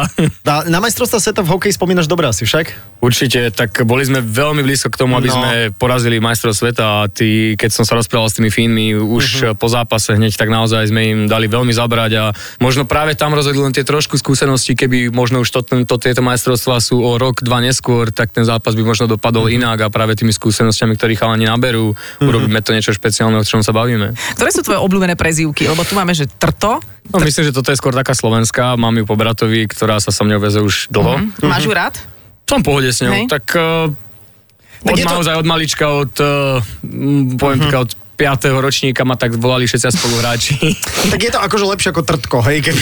Na, 0.45 0.61
na 0.69 0.77
majstrovstvá 0.77 1.17
sveta 1.17 1.41
v 1.41 1.49
hokeji 1.57 1.73
spomínaš 1.73 2.05
dobre 2.05 2.29
asi 2.29 2.45
však? 2.45 2.97
Určite, 2.97 3.53
tak 3.53 3.73
boli 3.85 4.05
sme 4.05 4.25
veľmi 4.25 4.65
blízko 4.65 4.89
k 4.89 4.97
tomu, 4.97 5.17
aby 5.17 5.29
No. 5.29 5.37
sme 5.37 5.69
porazili 5.69 6.17
majstrov 6.17 6.53
sveta 6.57 7.05
a 7.05 7.09
tí, 7.09 7.53
keď 7.53 7.69
som 7.69 7.83
sa 7.85 7.93
rozprával 7.93 8.25
s 8.29 8.37
tými 8.41 8.49
Fínmi 8.49 8.97
už 8.97 9.25
uh-huh. 9.25 9.53
po 9.53 9.69
zápase 9.69 10.17
hneď, 10.17 10.33
tak 10.33 10.49
naozaj 10.49 10.89
sme 10.89 11.01
im 11.05 11.19
dali 11.29 11.45
veľmi 11.45 11.69
zabrať 11.69 12.11
a 12.17 12.23
možno 12.57 12.89
práve 12.89 13.13
tam 13.13 13.37
rozhodli 13.37 13.61
len 13.61 13.69
tie 13.69 13.85
trošku 13.85 14.17
skúsenosti, 14.17 14.73
keby 14.73 15.13
možno 15.13 15.45
už 15.45 15.49
to, 15.53 15.61
to, 15.85 15.95
tieto 16.01 16.25
majstrovstvá 16.25 16.81
sú 16.81 17.05
o 17.05 17.21
rok, 17.21 17.45
dva 17.45 17.61
neskôr, 17.61 18.09
tak 18.09 18.33
ten 18.33 18.45
zápas 18.45 18.73
by 18.73 18.81
možno 18.81 19.05
dopadol 19.05 19.45
uh-huh. 19.45 19.57
inak 19.61 19.77
a 19.85 19.93
práve 19.93 20.17
tými 20.17 20.33
skúsenostiami, 20.33 20.97
ktorých 20.97 21.21
chalani 21.21 21.45
naberú, 21.45 21.93
uh-huh. 21.93 22.25
Urobíme 22.47 22.63
to 22.63 22.71
niečo 22.71 22.95
špeciálne, 22.95 23.35
o 23.35 23.43
čom 23.43 23.59
sa 23.59 23.75
bavíme. 23.75 24.15
Ktoré 24.39 24.55
sú 24.55 24.63
tvoje 24.63 24.79
obľúbené 24.79 25.19
prezývky? 25.19 25.67
Lebo 25.67 25.83
tu 25.83 25.99
máme, 25.99 26.15
že 26.15 26.31
trto. 26.31 26.79
No, 27.11 27.19
myslím, 27.19 27.51
že 27.51 27.51
toto 27.51 27.75
je 27.75 27.77
skôr 27.77 27.91
taká 27.91 28.15
slovenská, 28.15 28.79
mám 28.79 28.95
ju 28.95 29.03
po 29.03 29.19
bratovi, 29.19 29.67
ktorá 29.67 29.99
sa 29.99 30.15
so 30.15 30.23
mnou 30.23 30.39
veze 30.39 30.63
už 30.63 30.87
dlho. 30.87 31.19
Mm-hmm. 31.19 31.43
Máš 31.43 31.67
ju 31.67 31.73
rád? 31.75 31.99
Som 32.47 32.63
pohode 32.63 32.87
s 32.87 33.03
ňou. 33.03 33.11
Hej. 33.11 33.27
Tak, 33.27 33.43
uh, 33.59 33.91
od 34.87 34.95
to- 34.95 35.03
naozaj 35.11 35.35
od 35.35 35.43
malička, 35.43 35.91
od, 35.91 36.13
uh, 36.23 36.63
poviem 37.35 37.59
uh-huh. 37.67 37.83
od 37.83 37.91
5. 38.17 38.25
ročníka 38.57 39.01
ma 39.01 39.13
tak 39.13 39.33
volali 39.33 39.63
všetci 39.63 39.87
spoluhráči. 39.87 40.53
Tak 41.07 41.19
je 41.19 41.29
to 41.29 41.39
akože 41.39 41.65
lepšie 41.67 41.89
ako 41.89 42.01
trtko, 42.03 42.37
hej? 42.41 42.59
Keby, 42.59 42.81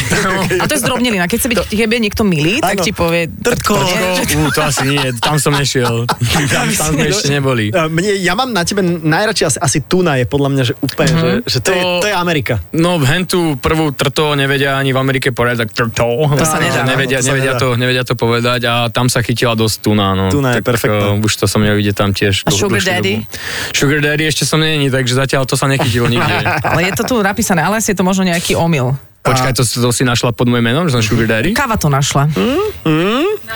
A 0.57 0.65
to 0.65 0.73
je 0.73 0.81
zdrobnelina. 0.81 1.25
Keď 1.25 1.37
sa 1.37 1.47
byť 1.47 1.59
tebe 1.69 1.95
niekto 1.95 2.23
milý, 2.23 2.57
tak 2.57 2.79
Áno. 2.79 2.81
ti 2.81 2.91
povie... 2.91 3.27
Trtko. 3.29 3.75
Ú, 4.39 4.49
to 4.49 4.61
asi 4.61 4.87
nie, 4.87 5.03
tam 5.19 5.35
som 5.35 5.51
nešiel. 5.51 6.07
Tam, 6.45 6.65
tam 6.67 6.93
sme 6.93 7.05
ešte 7.07 7.29
neboli. 7.29 7.69
Mne, 7.69 8.17
ja 8.17 8.33
mám 8.33 8.49
na 8.49 8.63
tebe 8.63 8.79
najradšej 8.81 9.45
asi, 9.45 9.59
asi 9.59 9.77
tuna 9.81 10.15
je 10.15 10.25
podľa 10.25 10.49
mňa, 10.49 10.63
že 10.63 10.73
úplne, 10.77 11.03
Mhm. 11.05 11.17
mm-hmm. 11.17 11.41
že, 11.43 11.51
že 11.51 11.59
to, 11.59 11.69
je, 11.69 11.81
To- 11.81 11.99
to 11.99 12.07
je 12.07 12.15
Amerika. 12.15 12.53
No, 12.71 12.95
hentu 12.99 13.39
prvú 13.57 13.91
trto 13.91 14.33
nevedia 14.33 14.75
ani 14.75 14.89
v 14.89 14.97
Amerike 14.97 15.29
povedať, 15.29 15.67
tak 15.67 15.75
trto. 15.75 16.05
To 16.31 16.45
sa 16.45 16.57
nedá, 16.57 16.81
no, 16.81 16.89
nevedia, 16.89 17.19
to 17.19 17.23
sa 17.23 17.29
nevedia, 17.29 17.53
nedá. 17.53 17.61
to, 17.61 17.67
nevedia 17.75 18.03
to 18.03 18.15
povedať 18.15 18.61
a 18.63 18.73
tam 18.87 19.05
sa 19.05 19.19
chytila 19.19 19.53
dosť 19.53 19.75
tuna. 19.81 20.13
No. 20.13 20.25
Tuna 20.29 20.55
je 20.55 20.63
perfektná. 20.63 21.11
uh, 21.11 21.19
už 21.19 21.33
to 21.35 21.45
som 21.45 21.59
nevidel 21.59 21.91
tam 21.91 22.09
tiež. 22.09 22.41
A 22.41 22.49
Sugar 22.49 22.79
Daddy? 22.79 23.21
dobu. 23.21 23.27
Sugar 23.71 23.99
Daddy 23.99 24.23
ešte 24.25 24.43
som 24.43 24.57
není, 24.57 24.87
takže 24.87 25.13
zatiaľ 25.25 25.49
to 25.49 25.57
sa 25.57 25.65
nechytilo 25.65 26.05
nikde. 26.05 26.45
Ale 26.69 26.85
je 26.85 26.93
to 26.93 27.03
tu 27.03 27.15
napísané, 27.19 27.65
ale 27.65 27.81
asi 27.81 27.91
je 27.91 27.97
to 27.97 28.05
možno 28.05 28.21
nejaký 28.23 28.53
omyl. 28.53 28.93
Počkaj, 29.25 29.57
to, 29.57 29.65
to 29.65 29.89
si 29.89 30.05
našla 30.05 30.37
pod 30.37 30.45
môjim 30.45 30.61
menom, 30.61 30.85
že 30.85 30.93
som 30.93 31.01
Sugar 31.01 31.25
Daddy? 31.25 31.57
Káva 31.57 31.81
to 31.81 31.89
našla. 31.89 32.29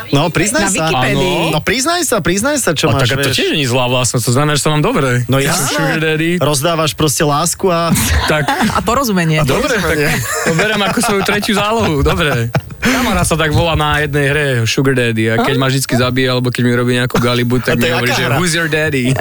No, 0.09 0.33
priznaj 0.33 0.65
Na 0.65 0.69
sa. 0.73 0.89
Wikipedii. 0.89 1.53
No, 1.53 1.61
priznaj 1.61 2.01
sa, 2.09 2.17
priznaj 2.25 2.57
sa, 2.57 2.73
čo 2.73 2.89
A 2.89 2.97
máš, 2.97 3.13
tak 3.13 3.21
to 3.21 3.29
tiež 3.29 3.53
nie 3.53 3.69
zlá 3.69 3.85
vlastnosť, 3.85 4.25
to 4.25 4.33
znamená, 4.33 4.57
že 4.57 4.65
sa 4.65 4.73
mám 4.73 4.81
dobre. 4.81 5.29
No 5.29 5.37
Ja 5.37 5.53
som 5.53 5.69
Sugar. 5.69 6.01
Daddy. 6.01 6.41
Rozdávaš 6.41 6.97
proste 6.97 7.21
lásku 7.21 7.69
a... 7.69 7.93
Tak, 8.25 8.49
A 8.49 8.81
porozumenie. 8.81 9.45
dobre, 9.45 9.77
tak 9.77 9.97
to 10.49 10.57
berem 10.57 10.81
ako 10.81 10.99
svoju 11.05 11.21
tretiu 11.21 11.53
zálohu, 11.53 12.01
dobre. 12.01 12.49
Kamarát 12.79 13.23
sa 13.23 13.35
tak 13.35 13.51
volá 13.51 13.73
na 13.73 13.99
jednej 13.99 14.25
hre 14.27 14.45
Sugar 14.63 14.93
Daddy 14.93 15.27
a 15.27 15.35
keď 15.37 15.55
ma 15.55 15.67
vždy 15.67 15.79
zabije, 15.83 16.27
alebo 16.27 16.47
keď 16.47 16.61
mi 16.61 16.71
robí 16.71 16.91
nejakú 16.93 17.17
galibu, 17.17 17.59
tak 17.59 17.75
mi 17.75 17.87
hovorí, 17.87 18.09
že 18.09 18.23
hra? 18.23 18.35
who's 18.35 18.51
your 18.51 18.67
daddy? 18.67 19.11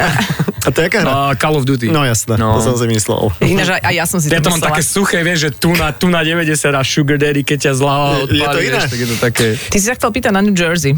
A 0.58 0.74
to 0.74 0.82
je 0.82 0.90
aká 0.90 1.00
hra? 1.00 1.08
A 1.08 1.32
Call 1.32 1.54
of 1.54 1.64
Duty. 1.64 1.88
No 1.88 2.02
jasné, 2.02 2.34
No. 2.34 2.52
to 2.52 2.60
som 2.60 2.74
si 2.74 2.84
myslel. 2.88 3.30
Ináč 3.40 3.72
aj, 3.72 3.88
ja 3.88 4.04
som 4.04 4.18
si 4.18 4.26
Ja 4.26 4.36
to 4.36 4.50
to 4.50 4.52
mám 4.52 4.60
také 4.60 4.82
suché, 4.82 5.22
vieš, 5.22 5.38
že 5.40 5.50
tu 5.54 5.70
na, 5.72 5.90
tu 5.90 6.06
na 6.06 6.20
90 6.20 6.44
a 6.68 6.82
Sugar 6.82 7.16
Daddy, 7.16 7.40
keď 7.40 7.70
ťa 7.70 7.72
zláva 7.74 8.06
Je- 8.20 8.36
je 8.36 8.42
to 8.42 8.44
odpáli, 8.44 8.58
iné? 8.60 8.70
vieš, 8.74 8.84
tak 8.84 8.98
je 8.98 9.06
to 9.06 9.16
také... 9.16 9.46
Ty 9.56 9.76
si 9.76 9.86
sa 9.86 9.94
chcel 9.94 10.10
pýtať 10.10 10.30
na 10.30 10.40
New 10.40 10.52
Jersey. 10.52 10.92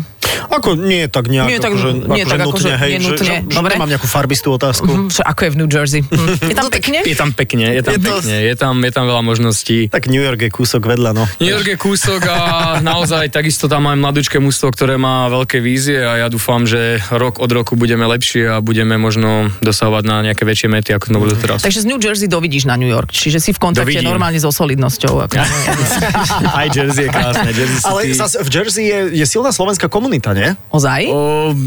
Ako 0.50 0.74
nie 0.74 1.06
tak 1.06 1.26
nejak, 1.26 1.46
Nie 1.46 1.58
tak- 1.58 1.72
akože, 1.72 1.88
nie 2.10 2.24
tak 2.24 2.40
akože 2.40 2.44
akože 2.44 2.64
nutne, 2.66 2.72
hej, 2.76 2.90
nie 2.90 2.98
že- 2.98 3.06
nutne, 3.06 3.24
že, 3.24 3.34
že, 3.42 3.54
dobre. 3.54 3.72
nemám 3.74 3.90
nejakú 3.90 4.08
farbistú 4.08 4.48
otázku. 4.50 4.88
Hm, 4.88 5.08
čo, 5.08 5.22
ako 5.22 5.40
je 5.40 5.50
v 5.50 5.56
New 5.56 5.70
Jersey? 5.70 6.00
Hm. 6.02 6.26
Je 6.42 6.54
tam 6.54 6.68
pekne? 6.68 6.98
Je 7.02 7.16
tam 7.16 7.30
pekne, 7.32 7.66
je 7.70 7.82
tam 7.82 7.92
Je 7.92 7.98
to- 7.98 8.08
pekne, 8.20 8.36
je 8.40 8.54
tam, 8.54 8.74
je 8.78 8.92
tam 8.92 9.04
veľa 9.06 9.22
možností. 9.22 9.78
Tak 9.88 10.06
New 10.06 10.20
York 10.20 10.40
je 10.40 10.50
kúsok 10.50 10.82
vedľa, 10.84 11.10
no. 11.12 11.24
New 11.38 11.48
York 11.48 11.66
je 11.66 11.78
kúsok 11.78 12.20
a 12.26 12.38
naozaj 12.80 13.30
takisto 13.30 13.66
tam 13.66 13.86
mám 13.86 13.96
mladúčké 13.96 14.36
mústvo, 14.36 14.68
ktoré 14.68 14.96
má 14.96 15.26
veľké 15.28 15.58
vízie 15.58 15.96
a 15.96 16.18
ja 16.18 16.28
dúfam, 16.28 16.66
že 16.66 17.00
rok 17.08 17.38
od 17.38 17.48
roku 17.48 17.74
budeme 17.74 18.04
lepšie 18.04 18.50
a 18.50 18.60
budeme 18.60 18.96
možno 18.96 19.48
dosahovať 19.60 20.02
na 20.04 20.16
nejaké 20.22 20.44
väčšie 20.44 20.68
mety, 20.68 20.90
ako 20.92 21.04
sme 21.06 21.18
boli 21.18 21.34
teraz. 21.34 21.62
Takže 21.62 21.80
z 21.80 21.86
New 21.86 21.96
Jersey 21.96 22.26
dovidíš 22.26 22.66
na 22.66 22.76
New 22.76 22.88
York, 22.88 23.10
čiže 23.10 23.40
si 23.40 23.50
v 23.50 23.58
kontakte 23.60 23.88
Dovidím. 23.88 24.10
normálne 24.10 24.36
so 24.36 24.52
solidnosťou. 24.52 25.24
Ako, 25.24 25.40
Aj 26.58 26.66
Jersey 26.68 27.06
je 27.06 27.10
krásne, 27.10 27.48
Jersey 27.50 27.78
City. 27.78 27.88
Ale 27.88 28.00
zase 28.12 28.36
v 28.40 28.48
Jersey 28.50 28.84
je, 28.84 28.98
je 29.16 29.24
silná 29.24 29.50
slovenská 29.50 29.88
komunita. 29.88 30.19
Komunita, 30.20 30.36
nie? 30.36 30.50
Ozaj? 30.68 31.00
O, 31.08 31.18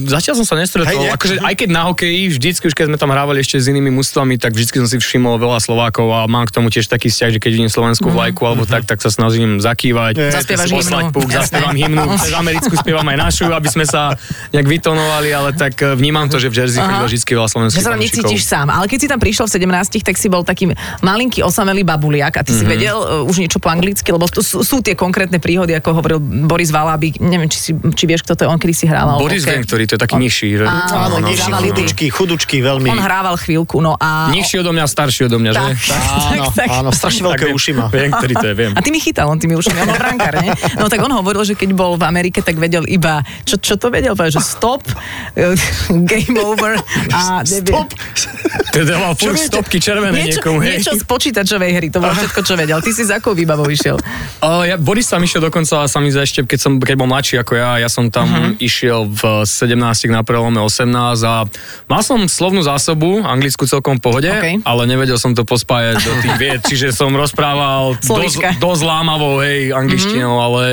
zatiaľ 0.05 0.33
som 0.37 0.45
sa 0.45 0.55
nestretol. 0.55 0.85
Hej, 0.87 0.97
nie? 0.99 1.09
akože, 1.09 1.35
aj 1.41 1.55
keď 1.57 1.69
na 1.73 1.81
hokeji, 1.89 2.21
vždycky, 2.29 2.63
už 2.69 2.75
keď 2.77 2.85
sme 2.93 2.97
tam 2.97 3.09
hrávali 3.09 3.41
ešte 3.41 3.57
s 3.57 3.65
inými 3.67 3.89
mústvami, 3.91 4.37
tak 4.37 4.53
vždycky 4.53 4.77
som 4.77 4.87
si 4.87 4.97
všimol 4.97 5.41
veľa 5.41 5.57
Slovákov 5.57 6.05
a 6.07 6.29
mám 6.29 6.45
k 6.45 6.53
tomu 6.53 6.69
tiež 6.69 6.85
taký 6.85 7.09
vzťah, 7.09 7.29
že 7.33 7.39
keď 7.41 7.51
vidím 7.51 7.71
slovenskú 7.71 8.07
vlajku 8.07 8.41
alebo 8.45 8.63
tak, 8.63 8.85
tak 8.85 9.01
sa 9.01 9.09
snažím 9.09 9.57
zakývať, 9.57 10.13
Nie, 10.15 10.29
Zaspievaš 10.31 10.69
poslať 10.69 11.03
hymnu. 11.03 11.15
púk, 11.15 11.27
Jasné. 11.27 11.39
zaspievam 11.41 11.75
hymnu, 11.75 12.03
cez 12.23 12.33
americkú 12.33 12.73
spievam 12.77 13.05
aj 13.07 13.17
našu, 13.19 13.45
aby 13.49 13.67
sme 13.67 13.85
sa 13.89 14.13
nejak 14.53 14.67
vytonovali, 14.69 15.29
ale 15.33 15.49
tak 15.53 15.73
eh, 15.81 15.97
vnímam 15.97 16.29
to, 16.29 16.37
že 16.37 16.47
v 16.47 16.61
Jersey 16.61 16.79
chodilo 16.79 17.07
vždycky 17.09 17.31
veľa 17.33 17.47
Že 17.47 17.51
slovenských 17.51 17.81
sa 17.81 17.91
tam 17.91 18.01
necítiš 18.01 18.41
sám. 18.45 18.67
Ale 18.69 18.85
keď 18.85 18.99
si 18.99 19.07
tam 19.09 19.19
prišiel 19.19 19.45
v 19.47 19.51
17, 19.57 20.05
tak 20.05 20.15
si 20.15 20.27
bol 20.29 20.45
taký 20.45 20.69
malinký 21.01 21.41
osamelý 21.41 21.81
babuliak 21.81 22.37
a 22.37 22.41
ty 22.41 22.51
Mhm. 22.53 22.59
si 22.59 22.65
vedel 22.67 22.93
uh, 22.95 23.23
už 23.23 23.39
niečo 23.39 23.57
po 23.57 23.65
anglicky, 23.67 24.05
lebo 24.05 24.27
to 24.27 24.45
sú, 24.45 24.61
sú 24.61 24.77
tie 24.79 24.93
konkrétne 24.93 25.39
príhody, 25.39 25.73
ako 25.73 25.95
hovoril 25.95 26.19
Boris 26.19 26.69
Valábik. 26.69 27.17
Neviem, 27.17 27.47
či, 27.47 27.57
si, 27.59 27.71
či 27.73 28.03
vieš, 28.05 28.21
kto 28.21 28.35
to 28.35 28.42
je, 28.43 28.47
on 28.51 28.59
kedy 28.59 28.73
si 28.75 28.85
hrával. 28.85 29.17
Boris 29.17 29.47
viem, 29.47 29.63
ktorý 29.63 29.83
to 29.87 29.95
je 29.95 30.01
taký 30.03 30.15
nižší, 30.19 30.59
že? 30.59 30.65
Áno, 30.67 30.83
Áno, 30.93 31.15
no, 31.23 31.27
nižší, 31.31 31.51
chudučký, 31.51 32.05
chudučký, 32.11 32.57
veľmi. 32.59 32.87
On 32.91 32.99
hrával 32.99 33.39
chvíľku, 33.39 33.79
no 33.79 33.95
a... 33.95 34.29
Nižší 34.35 34.59
odo 34.59 34.75
mňa, 34.75 34.85
starší 34.85 35.31
odo 35.31 35.39
mňa, 35.39 35.51
že? 35.55 35.63
Tak, 35.63 35.75
Áno, 36.03 36.45
tak, 36.51 36.55
tak. 36.55 36.67
áno, 36.69 36.89
strašne 36.91 37.21
veľké 37.31 37.45
viem, 37.47 37.55
uši 37.55 37.71
má. 37.73 37.85
Viem, 37.87 38.11
ktorý 38.11 38.33
to 38.35 38.47
je, 38.51 38.55
viem. 38.55 38.71
A 38.75 38.79
ty 38.83 38.89
mi 38.91 38.99
chytal, 38.99 39.31
on 39.31 39.39
tými 39.39 39.55
ušami, 39.55 39.77
on 39.83 39.87
bol 39.89 39.99
brankár, 39.99 40.33
nie? 40.43 40.51
No 40.75 40.91
tak 40.91 40.99
on 40.99 41.11
hovoril, 41.15 41.43
že 41.47 41.55
keď 41.55 41.69
bol 41.71 41.95
v 41.95 42.03
Amerike, 42.03 42.43
tak 42.43 42.59
vedel 42.59 42.83
iba, 42.91 43.23
čo, 43.47 43.55
čo 43.55 43.79
to 43.79 43.87
vedel? 43.87 44.13
Že 44.13 44.39
stop, 44.39 44.83
game 46.11 46.37
over 46.39 46.79
a 47.11 47.43
Stop! 47.43 47.93
Teda 48.73 48.97
mal 48.97 49.13
furt 49.13 49.37
stopky 49.37 49.77
červené 49.77 50.25
niečo, 50.25 50.41
niekomu, 50.41 50.57
hej. 50.65 50.81
niečo 50.81 50.97
z 50.97 51.05
počítačovej 51.05 51.71
hry, 51.77 51.87
to 51.93 52.01
bolo 52.01 52.13
všetko, 52.17 52.39
čo 52.41 52.53
vedel. 52.57 52.81
Ty 52.81 52.89
si 52.89 53.03
za 53.05 53.21
akou 53.21 53.37
výbavou 53.37 53.69
išiel? 53.69 54.01
Uh, 54.41 54.65
ja, 54.65 54.75
Boris 54.81 55.05
tam 55.05 55.21
išiel 55.21 55.45
dokonca 55.45 55.85
sa 55.85 55.97
mi 56.01 56.09
ešte, 56.09 56.41
keď, 56.45 56.59
som, 56.59 56.71
keď 56.81 56.95
bol 56.97 57.05
mladší 57.05 57.37
ako 57.41 57.53
ja, 57.53 57.77
ja 57.77 57.89
som 57.89 58.09
tam 58.09 58.32
uh-huh. 58.33 58.57
išiel 58.57 59.05
v 59.07 59.45
17 59.45 59.77
na 60.09 60.25
prelome 60.25 60.57
18 60.57 60.89
a 61.23 61.45
mal 61.85 62.01
som 62.01 62.25
slovnú 62.25 62.65
zásobu, 62.65 63.21
anglickú 63.21 63.69
celkom 63.69 63.97
v 63.97 64.01
pohode, 64.01 64.29
OK. 64.29 64.65
ale 64.65 64.81
nevedel 64.89 65.21
som 65.21 65.37
to 65.37 65.45
pospájať 65.45 66.01
do 66.01 66.13
tých 66.25 66.35
vied, 66.41 66.61
čiže 66.69 66.89
som 66.91 67.13
rozprával 67.13 67.95
dosť, 68.01 68.57
dosť 68.57 68.81
lámavou, 68.83 69.39
hej, 69.45 69.71
angličtinou, 69.71 70.35
uh-huh. 70.35 70.45
ale 70.49 70.63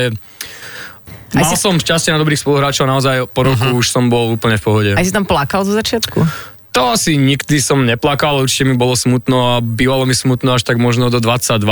mal 1.37 1.45
si- 1.47 1.61
som 1.61 1.77
šťastie 1.77 2.11
na 2.11 2.19
dobrých 2.19 2.41
spoluhráčov, 2.41 2.89
naozaj 2.89 3.29
po 3.29 3.45
roku 3.45 3.61
uh-huh. 3.61 3.79
už 3.79 3.87
som 3.87 4.09
bol 4.09 4.33
úplne 4.33 4.57
v 4.57 4.63
pohode. 4.63 4.91
Aj 4.97 5.05
si 5.05 5.13
tam 5.13 5.23
plakal 5.23 5.63
zo 5.63 5.77
začiatku? 5.77 6.51
To 6.71 6.95
asi 6.95 7.19
nikdy 7.19 7.59
som 7.59 7.83
neplakal, 7.83 8.39
určite 8.39 8.63
mi 8.63 8.79
bolo 8.79 8.95
smutno 8.95 9.59
a 9.59 9.59
bývalo 9.59 10.07
mi 10.07 10.15
smutno 10.15 10.55
až 10.55 10.63
tak 10.63 10.79
možno 10.79 11.11
do 11.11 11.19
22. 11.19 11.67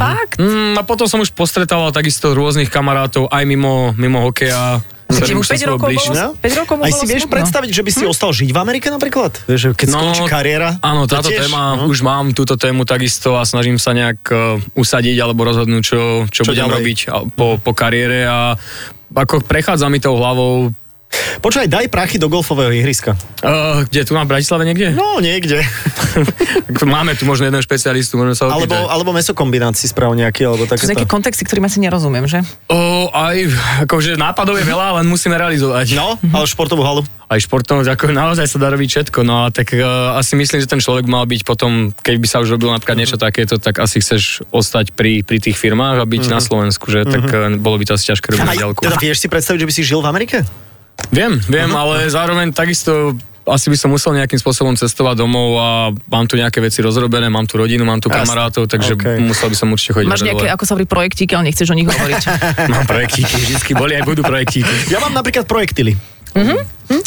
Fakt? 0.00 0.40
Mm, 0.40 0.72
a 0.80 0.82
potom 0.88 1.04
som 1.04 1.20
už 1.20 1.36
postretával 1.36 1.92
takisto 1.92 2.32
rôznych 2.32 2.72
kamarátov 2.72 3.28
aj 3.28 3.44
mimo, 3.44 3.92
mimo 4.00 4.24
hokeja. 4.24 4.80
Mu 5.08 5.40
už 5.40 5.46
som 5.46 5.54
5 5.54 5.58
sa 5.58 5.64
bol 5.64 5.72
rokov 5.74 5.88
bližší. 5.88 6.10
bolo, 6.10 6.20
No? 6.20 6.28
5 6.36 6.60
rokov 6.60 6.74
mu 6.74 6.82
Aj 6.82 6.92
si 6.92 7.04
vieš 7.04 7.22
smutno. 7.22 7.34
predstaviť, 7.34 7.70
že 7.70 7.82
by 7.82 7.90
si 7.90 8.04
ostal 8.04 8.30
žiť 8.30 8.48
v 8.48 8.58
Amerike 8.58 8.86
napríklad? 8.88 9.32
Vieš, 9.42 9.60
že 9.62 9.68
keď 9.74 9.86
skončí 9.90 10.22
kariéra? 10.26 10.68
Áno, 10.80 11.00
to 11.04 11.16
táto 11.16 11.30
tiež, 11.30 11.40
téma, 11.42 11.62
no. 11.74 11.88
už 11.88 11.98
mám 12.02 12.30
túto 12.30 12.54
tému 12.54 12.84
takisto 12.84 13.34
a 13.34 13.42
snažím 13.42 13.76
sa 13.76 13.90
nejak 13.90 14.20
uh, 14.26 14.38
usadiť 14.74 15.16
alebo 15.16 15.42
rozhodnúť, 15.42 15.82
čo, 15.82 16.00
čo, 16.28 16.42
Čo 16.42 16.50
budem 16.50 16.66
ďalej? 16.66 16.76
robiť 16.76 16.98
po, 17.32 17.56
po 17.56 17.72
kariére 17.72 18.22
a 18.22 18.52
ako 19.10 19.40
prechádza 19.40 19.86
mi 19.86 19.96
tou 19.96 20.12
hlavou, 20.12 20.68
Počúvaj, 21.38 21.70
daj 21.70 21.86
prachy 21.86 22.18
do 22.18 22.26
golfového 22.26 22.74
ihriska. 22.74 23.14
uh, 23.46 23.86
kde, 23.86 24.02
tu 24.02 24.12
na 24.12 24.26
Bratislave 24.26 24.66
niekde? 24.66 24.90
No, 24.90 25.22
niekde. 25.22 25.62
Máme 26.84 27.14
tu 27.14 27.24
možno 27.24 27.46
jedného 27.46 27.62
špecialistu, 27.62 28.18
môžeme 28.18 28.34
sa 28.34 28.50
Alebo, 28.50 28.74
alebo 28.74 29.10
mesokombinácii 29.14 29.86
sprav 29.86 30.12
nejaký, 30.18 30.50
alebo 30.50 30.66
To 30.66 30.74
sú 30.74 30.90
nejaké 30.90 31.06
kontexty, 31.06 31.46
ktorým 31.46 31.70
asi 31.70 31.78
nerozumiem, 31.78 32.26
že? 32.26 32.42
O, 32.66 33.06
aj, 33.14 33.36
akože 33.86 34.18
nápadov 34.18 34.58
je 34.58 34.66
veľa, 34.66 34.98
len 34.98 35.06
musíme 35.06 35.38
realizovať. 35.38 35.94
No, 35.94 36.18
ale 36.34 36.44
športovú 36.50 36.82
halu. 36.82 37.06
aj 37.30 37.38
športovnosť, 37.46 37.88
ako 37.92 38.04
naozaj 38.10 38.46
sa 38.50 38.58
dá 38.58 38.68
robiť 38.74 38.88
všetko, 38.88 39.18
no 39.22 39.46
a 39.46 39.54
tak 39.54 39.76
uh, 39.78 40.18
asi 40.18 40.34
myslím, 40.34 40.58
že 40.58 40.68
ten 40.68 40.82
človek 40.82 41.06
mal 41.06 41.22
byť 41.28 41.46
potom, 41.46 41.94
keď 42.02 42.14
by 42.18 42.26
sa 42.26 42.42
už 42.42 42.58
robil 42.58 42.74
napríklad 42.74 42.98
niečo 42.98 43.20
takéto, 43.20 43.62
tak 43.62 43.78
asi 43.78 44.02
chceš 44.02 44.42
ostať 44.50 44.90
pri, 44.96 45.22
pri 45.22 45.38
tých 45.38 45.54
firmách 45.54 46.02
a 46.02 46.04
byť 46.08 46.24
na 46.32 46.42
Slovensku, 46.42 46.90
že 46.90 47.06
tak 47.06 47.24
uh, 47.30 47.54
bolo 47.60 47.78
by 47.78 47.84
to 47.86 47.92
asi 47.94 48.10
ťažké 48.10 48.34
robiť 48.34 48.48
Aj, 48.48 48.58
diaľku. 48.58 48.80
teda 48.82 48.98
vieš 48.98 49.22
si 49.22 49.28
predstaviť, 49.30 49.60
že 49.62 49.68
by 49.68 49.74
si 49.76 49.82
žil 49.86 50.00
v 50.02 50.08
Amerike? 50.10 50.42
Viem, 51.08 51.40
viem, 51.48 51.70
ale 51.72 52.10
zároveň 52.10 52.52
takisto 52.52 53.16
asi 53.48 53.72
by 53.72 53.76
som 53.80 53.88
musel 53.88 54.12
nejakým 54.12 54.36
spôsobom 54.36 54.76
cestovať 54.76 55.24
domov 55.24 55.56
a 55.56 55.68
mám 56.12 56.28
tu 56.28 56.36
nejaké 56.36 56.60
veci 56.60 56.84
rozrobené, 56.84 57.32
mám 57.32 57.48
tu 57.48 57.56
rodinu, 57.56 57.82
mám 57.82 57.96
tu 57.96 58.12
Jasne. 58.12 58.28
kamarátov, 58.28 58.68
takže 58.68 58.92
OK. 58.94 59.06
musel 59.24 59.48
by 59.48 59.56
som 59.56 59.72
určite 59.72 59.96
chodiť 59.96 60.08
Máš 60.08 60.24
nejaké, 60.28 60.44
dole. 60.44 60.54
ako 60.54 60.64
sa 60.68 60.72
hovorí, 60.76 60.86
projektíky, 60.86 61.32
ale 61.32 61.48
nechceš 61.48 61.72
o 61.72 61.76
nich 61.76 61.88
hovoriť. 61.88 62.22
Mám 62.72 62.84
projektíky, 62.84 63.34
vždycky 63.40 63.72
boli 63.72 63.96
aj 63.96 64.04
budú 64.04 64.20
projektíky. 64.20 64.92
Ja 64.92 65.00
mám 65.00 65.16
napríklad 65.16 65.48
projektily. 65.48 65.96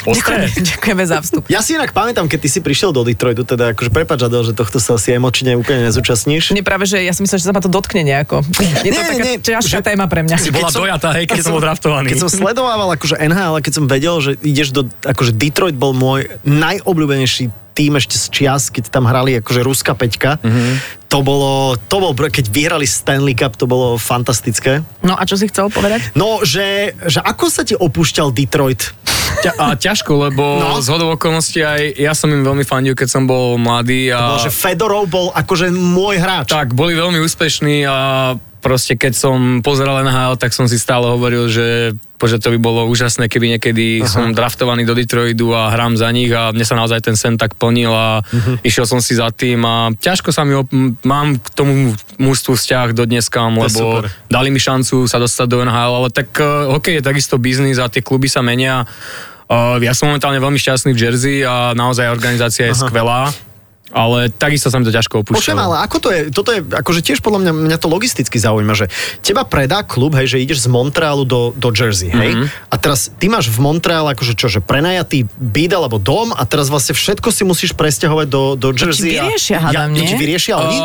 Ostré. 0.02 0.46
Ďakujeme 0.72 1.04
za 1.04 1.18
vstup. 1.20 1.44
Ja 1.48 1.60
si 1.60 1.74
inak 1.74 1.90
pamätám, 1.90 2.26
keď 2.26 2.40
ty 2.42 2.50
si 2.50 2.60
prišiel 2.60 2.94
do 2.94 3.02
Detroitu, 3.02 3.42
teda 3.42 3.74
akože 3.74 3.90
prepáč, 3.90 4.22
Adel, 4.22 4.44
že 4.44 4.54
tohto 4.54 4.78
sa 4.78 4.94
asi 4.94 5.14
emočne 5.14 5.58
úplne 5.58 5.90
nezúčastníš. 5.90 6.54
Nie 6.54 6.62
práve, 6.62 6.86
že 6.86 7.02
ja 7.02 7.10
si 7.10 7.22
myslím, 7.22 7.38
že 7.38 7.46
sa 7.46 7.52
ma 7.52 7.62
to 7.62 7.70
dotkne 7.70 8.06
nejako. 8.06 8.46
Je 8.86 8.90
to 8.90 8.94
Nie, 8.94 9.10
taká 9.10 9.26
nie, 9.26 9.36
ťažká 9.42 9.80
že- 9.82 9.86
téma 9.86 10.06
pre 10.06 10.22
mňa. 10.22 10.36
Si 10.38 10.54
bola 10.54 10.70
som- 10.70 10.86
dojatá, 10.86 11.18
hej, 11.18 11.26
keď 11.26 11.42
som 11.42 11.54
bol 11.54 11.64
draftovaný. 11.64 12.08
Keď 12.08 12.20
som 12.20 12.30
sledoval 12.30 12.94
akože 12.94 13.16
NHL, 13.18 13.58
keď 13.58 13.74
som 13.74 13.86
vedel, 13.86 14.16
že 14.22 14.32
ideš 14.42 14.70
do, 14.70 14.82
akože 15.02 15.34
Detroit 15.34 15.74
bol 15.74 15.98
môj 15.98 16.30
najobľúbenejší 16.46 17.50
tým 17.82 17.98
ešte 17.98 18.14
z 18.22 18.26
čias, 18.30 18.70
keď 18.70 18.94
tam 18.94 19.10
hrali 19.10 19.42
akože 19.42 19.66
Ruská 19.66 19.98
peťka. 19.98 20.38
Mm-hmm. 20.38 20.74
To 21.10 21.26
bolo, 21.26 21.74
to 21.90 21.98
bol, 21.98 22.14
keď 22.14 22.46
vyhrali 22.54 22.86
Stanley 22.86 23.34
Cup, 23.34 23.58
to 23.58 23.66
bolo 23.66 23.98
fantastické. 23.98 24.86
No 25.02 25.18
a 25.18 25.26
čo 25.26 25.34
si 25.34 25.50
chcel 25.50 25.74
povedať? 25.74 26.14
No, 26.14 26.46
že, 26.46 26.94
že 27.10 27.20
ako 27.26 27.50
sa 27.50 27.66
ti 27.66 27.74
opúšťal 27.74 28.30
Detroit? 28.30 28.94
Ťa, 29.42 29.52
a 29.58 29.66
ťažko, 29.74 30.30
lebo 30.30 30.44
No. 30.62 30.78
z 30.78 30.88
hodou 30.94 31.18
okolností 31.18 31.66
aj 31.66 31.98
ja 31.98 32.14
som 32.14 32.30
im 32.30 32.46
veľmi 32.46 32.62
fandil, 32.62 32.94
keď 32.94 33.10
som 33.10 33.24
bol 33.26 33.58
mladý. 33.58 34.14
A... 34.14 34.38
Bolo, 34.38 34.46
že 34.46 34.54
Fedorov 34.54 35.10
bol 35.10 35.34
akože 35.34 35.74
môj 35.74 36.22
hráč. 36.22 36.54
Tak, 36.54 36.78
boli 36.78 36.94
veľmi 36.94 37.18
úspešní 37.18 37.82
a 37.90 37.98
proste 38.62 38.94
keď 38.94 39.14
som 39.18 39.38
pozeral 39.66 40.06
NHL, 40.06 40.38
tak 40.38 40.54
som 40.54 40.70
si 40.70 40.78
stále 40.78 41.10
hovoril, 41.10 41.50
že, 41.50 41.98
že 42.22 42.38
to 42.38 42.54
by 42.54 42.60
bolo 42.62 42.86
úžasné, 42.88 43.26
keby 43.26 43.58
niekedy 43.58 44.06
Aha. 44.06 44.08
som 44.08 44.32
draftovaný 44.32 44.86
do 44.86 44.94
Detroitu 44.94 45.52
a 45.52 45.74
hrám 45.74 45.98
za 45.98 46.08
nich 46.14 46.30
a 46.30 46.54
mne 46.54 46.62
sa 46.62 46.78
naozaj 46.78 47.02
ten 47.02 47.18
sen 47.18 47.36
tak 47.42 47.58
plnil 47.58 47.90
a 47.90 48.22
uh-huh. 48.22 48.62
išiel 48.62 48.86
som 48.86 49.02
si 49.02 49.18
za 49.18 49.34
tým 49.34 49.66
a 49.66 49.90
ťažko 49.98 50.30
sa 50.30 50.46
mi, 50.46 50.54
op- 50.54 50.72
mám 51.02 51.42
k 51.42 51.48
tomu 51.58 51.98
mústvu 52.22 52.54
vzťah 52.54 52.94
do 52.94 53.04
je 53.10 53.20
lebo 53.68 53.82
super. 54.00 54.14
dali 54.30 54.54
mi 54.54 54.62
šancu 54.62 55.10
sa 55.10 55.18
dostať 55.18 55.48
do 55.50 55.66
NHL, 55.66 55.94
ale 56.06 56.10
tak 56.14 56.30
uh, 56.38 56.70
hokej 56.78 57.02
je 57.02 57.04
takisto 57.04 57.36
biznis 57.42 57.82
a 57.82 57.90
tie 57.90 58.06
kluby 58.06 58.30
sa 58.30 58.46
menia. 58.46 58.86
Uh, 59.52 59.82
ja 59.84 59.92
som 59.92 60.08
momentálne 60.08 60.40
veľmi 60.40 60.56
šťastný 60.56 60.96
v 60.96 61.00
Jersey 61.02 61.38
a 61.44 61.76
naozaj 61.76 62.08
organizácia 62.08 62.70
je 62.70 62.78
Aha. 62.78 62.82
skvelá. 62.88 63.22
Ale 63.92 64.32
takisto 64.32 64.72
sa 64.72 64.80
mi 64.80 64.88
to 64.88 64.92
ťažko 64.92 65.22
opúšťalo. 65.22 65.40
Počujem, 65.40 65.60
ale 65.60 65.76
ako 65.84 65.98
to 66.00 66.10
je, 66.10 66.22
toto 66.32 66.50
je, 66.52 66.64
akože 66.64 67.00
tiež 67.04 67.20
podľa 67.20 67.40
mňa, 67.44 67.54
mňa 67.72 67.78
to 67.78 67.88
logisticky 67.88 68.40
zaujíma, 68.40 68.72
že 68.72 68.88
teba 69.20 69.44
predá 69.44 69.84
klub, 69.84 70.16
hej, 70.16 70.32
že 70.32 70.38
ideš 70.40 70.64
z 70.64 70.72
Montrealu 70.72 71.28
do, 71.28 71.52
do 71.54 71.70
Jersey, 71.70 72.08
hej, 72.08 72.32
Mhm. 72.32 72.48
mm-hmm. 72.48 72.72
a 72.72 72.76
teraz 72.80 73.12
ty 73.12 73.28
máš 73.28 73.52
v 73.52 73.60
Montreale 73.60 74.16
akože 74.16 74.34
čo, 74.34 74.48
že 74.48 74.64
prenajatý 74.64 75.28
byt 75.36 75.72
alebo 75.76 76.00
dom 76.00 76.32
a 76.32 76.44
teraz 76.48 76.72
vlastne 76.72 76.96
všetko 76.96 77.28
si 77.36 77.44
musíš 77.44 77.76
presťahovať 77.76 78.28
do, 78.32 78.56
do 78.56 78.72
Jersey. 78.72 79.20
vyriešia, 79.20 79.60
a, 79.60 79.70
hádam, 79.70 79.92
ja, 79.92 79.96
nie? 80.00 80.08
Či 80.08 80.16
vyriešia 80.16 80.54
oni? 80.56 80.78
Uh, 80.80 80.84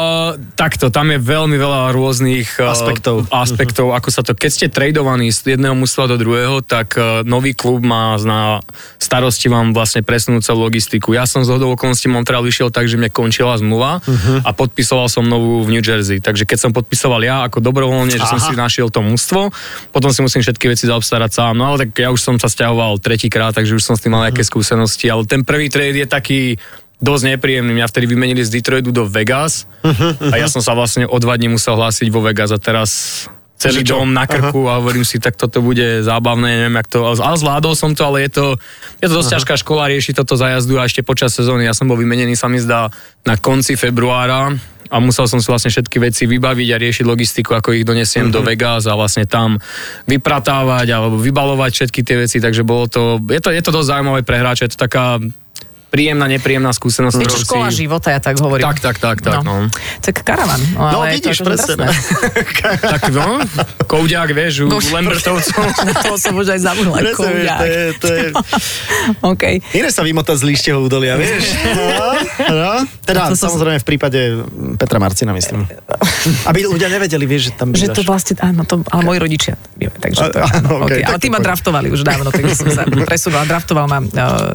takto, 0.58 0.90
tam 0.90 1.14
je 1.14 1.18
veľmi 1.22 1.54
veľa 1.54 1.94
rôznych 1.94 2.58
uh, 2.58 2.74
Aspektov. 2.74 3.30
aspektov 3.30 3.94
ako 3.94 4.08
sa 4.10 4.26
to, 4.26 4.34
keď 4.34 4.50
ste 4.50 4.66
tradovaní 4.66 5.30
z 5.30 5.54
jedného 5.54 5.78
mužstva 5.78 6.10
do 6.10 6.18
druhého, 6.18 6.58
tak 6.66 6.98
uh, 6.98 7.22
nový 7.22 7.54
klub 7.54 7.86
má 7.86 8.18
na 8.18 8.58
starosti 8.98 9.46
vám 9.46 9.70
vlastne 9.70 10.02
presunúť 10.02 10.42
celú 10.42 10.66
logistiku. 10.66 11.14
Ja 11.14 11.28
som 11.28 11.46
z 11.46 11.52
hodou 11.54 11.70
okolností 11.76 12.10
Montreal 12.10 12.42
išiel 12.42 12.74
tak, 12.74 12.90
že 12.96 13.00
mne 13.04 13.12
končila 13.12 13.52
zmluva 13.60 14.00
uh-huh. 14.00 14.40
a 14.40 14.50
podpisoval 14.56 15.12
som 15.12 15.28
novú 15.28 15.60
v 15.68 15.76
New 15.76 15.84
Jersey. 15.84 16.24
Takže 16.24 16.48
keď 16.48 16.58
som 16.64 16.70
podpisoval 16.72 17.20
ja 17.20 17.44
ako 17.44 17.60
dobrovoľne, 17.60 18.16
že 18.16 18.24
som 18.24 18.40
Aha. 18.40 18.48
si 18.48 18.52
našiel 18.56 18.88
to 18.88 19.04
mužstvo, 19.04 19.52
potom 19.92 20.10
si 20.10 20.24
musím 20.24 20.40
všetky 20.40 20.72
veci 20.72 20.88
zaobstarať 20.88 21.30
sám. 21.30 21.54
No 21.60 21.76
ale 21.76 21.86
tak 21.86 22.00
ja 22.00 22.08
už 22.08 22.20
som 22.24 22.40
sa 22.40 22.48
stiahoval 22.48 22.96
tretíkrát, 22.98 23.52
takže 23.52 23.76
už 23.76 23.84
som 23.84 23.94
s 23.94 24.00
tým 24.00 24.16
mal 24.16 24.24
nejaké 24.24 24.40
skúsenosti, 24.40 25.12
ale 25.12 25.28
ten 25.28 25.44
prvý 25.44 25.68
trade 25.68 26.00
je 26.00 26.08
taký 26.08 26.40
dosť 26.96 27.36
nepríjemný. 27.36 27.76
Mňa 27.76 27.92
vtedy 27.92 28.08
vymenili 28.08 28.40
z 28.40 28.56
Detroitu 28.56 28.88
do 28.88 29.04
Vegas 29.04 29.68
a 30.32 30.34
ja 30.40 30.48
som 30.48 30.64
sa 30.64 30.72
vlastne 30.72 31.04
o 31.04 31.16
dva 31.20 31.36
dní 31.36 31.52
musel 31.52 31.76
hlásiť 31.76 32.08
vo 32.08 32.24
Vegas 32.24 32.48
a 32.48 32.58
teraz 32.58 33.24
celý 33.56 33.80
Že 33.80 33.96
dom 33.96 34.12
na 34.12 34.28
krku 34.28 34.68
a 34.68 34.78
hovorím 34.78 35.04
si, 35.04 35.16
tak 35.16 35.34
toto 35.36 35.64
bude 35.64 36.04
zábavné, 36.04 36.60
neviem, 36.60 36.76
jak 36.76 36.88
to, 36.92 36.98
ale 37.08 37.16
zvládol 37.16 37.72
som 37.72 37.96
to, 37.96 38.04
ale 38.04 38.28
je 38.28 38.30
to, 38.36 38.46
je 39.00 39.08
to 39.08 39.14
dosť 39.16 39.30
ťažká 39.40 39.54
škola 39.64 39.88
riešiť 39.88 40.12
toto 40.20 40.36
za 40.36 40.52
jazdu 40.52 40.76
a 40.76 40.84
ešte 40.84 41.00
počas 41.00 41.32
sezóny. 41.32 41.64
Ja 41.64 41.72
som 41.72 41.88
bol 41.88 41.96
vymenený, 41.96 42.36
sa 42.36 42.52
mi 42.52 42.60
zdá, 42.60 42.92
na 43.24 43.40
konci 43.40 43.74
februára 43.80 44.52
a 44.86 44.96
musel 45.02 45.26
som 45.26 45.42
si 45.42 45.48
vlastne 45.50 45.72
všetky 45.72 45.98
veci 45.98 46.22
vybaviť 46.30 46.68
a 46.70 46.76
riešiť 46.78 47.04
logistiku, 47.08 47.58
ako 47.58 47.74
ich 47.74 47.88
donesiem 47.88 48.30
do 48.30 48.44
Vegas 48.44 48.86
a 48.86 48.94
vlastne 48.94 49.26
tam 49.26 49.58
vypratávať 50.06 50.86
alebo 50.94 51.16
vybalovať 51.18 51.70
všetky 51.72 52.00
tie 52.06 52.16
veci, 52.28 52.38
takže 52.38 52.62
bolo 52.62 52.86
to, 52.86 53.18
je 53.26 53.40
to, 53.42 53.50
je 53.50 53.62
to 53.64 53.74
dosť 53.74 53.88
zaujímavé 53.88 54.20
pre 54.22 54.38
hráča, 54.38 54.68
je 54.68 54.72
to 54.76 54.84
taká 54.84 55.18
príjemná, 55.86 56.26
nepríjemná 56.26 56.70
skúsenosť. 56.70 57.14
Je 57.14 57.24
to 57.24 57.30
ktorú 57.32 57.44
škola 57.44 57.68
si- 57.68 57.78
života, 57.80 58.08
ja 58.08 58.18
tak 58.18 58.36
hovorím. 58.36 58.64
Tak, 58.64 58.78
tak, 58.78 58.96
tak, 58.98 59.16
tak, 59.20 59.40
no. 59.40 59.70
Tak 60.00 60.20
karavan. 60.20 60.60
No 60.72 61.00
ale 61.00 61.14
to 61.14 61.14
vidíš, 61.16 61.36
akože 61.36 61.44
presne. 61.44 61.74
drsné. 61.78 61.88
Tak 62.96 63.02
no, 63.10 63.40
kouďák, 63.84 64.30
vieš, 64.30 64.64
u 64.64 64.68
Kouďák. 64.68 64.92
Lembertovcov. 64.96 65.62
to 66.02 66.14
som 66.16 66.34
už 66.34 66.48
aj 66.50 66.60
zabudla. 66.62 66.96
To 67.14 67.24
je, 67.62 67.82
to 67.96 68.06
je... 68.08 68.24
OK. 69.22 69.42
Iné 69.72 69.88
sa 69.88 70.02
vymotať 70.02 70.36
z 70.36 70.44
líšteho 70.44 70.78
údolia, 70.78 71.14
vieš? 71.14 71.54
No, 71.72 71.86
no. 72.50 72.72
Teda, 73.02 73.30
To 73.30 73.34
som- 73.34 73.52
samozrejme 73.52 73.78
v 73.78 73.86
prípade 73.86 74.20
Petra 74.76 74.98
Marcina, 74.98 75.30
myslím. 75.32 75.64
Aby 76.44 76.66
ľudia 76.66 76.88
nevedeli, 76.88 77.24
vieš, 77.24 77.48
že 77.48 77.52
tam 77.54 77.70
Že 77.70 77.92
to 77.92 78.02
bývaš. 78.02 78.06
vlastne, 78.06 78.34
áno, 78.40 78.62
to, 78.64 78.82
ale 78.88 79.02
moji 79.02 79.18
rodičia. 79.18 79.54
bývajú, 79.76 79.96
Takže 79.96 80.18
to, 80.28 80.38
áno, 80.40 80.68
okay. 80.82 80.98
okej, 80.98 81.02
Ale 81.04 81.16
to 81.16 81.26
ma 81.28 81.40
draftovali 81.40 81.86
už 81.88 82.00
dávno, 82.02 82.28
takže 82.28 82.54
som 82.54 82.68
sa 82.68 82.82
presunula. 82.84 83.46
Draftoval 83.46 83.86
ma 83.86 83.98
uh, 84.00 84.08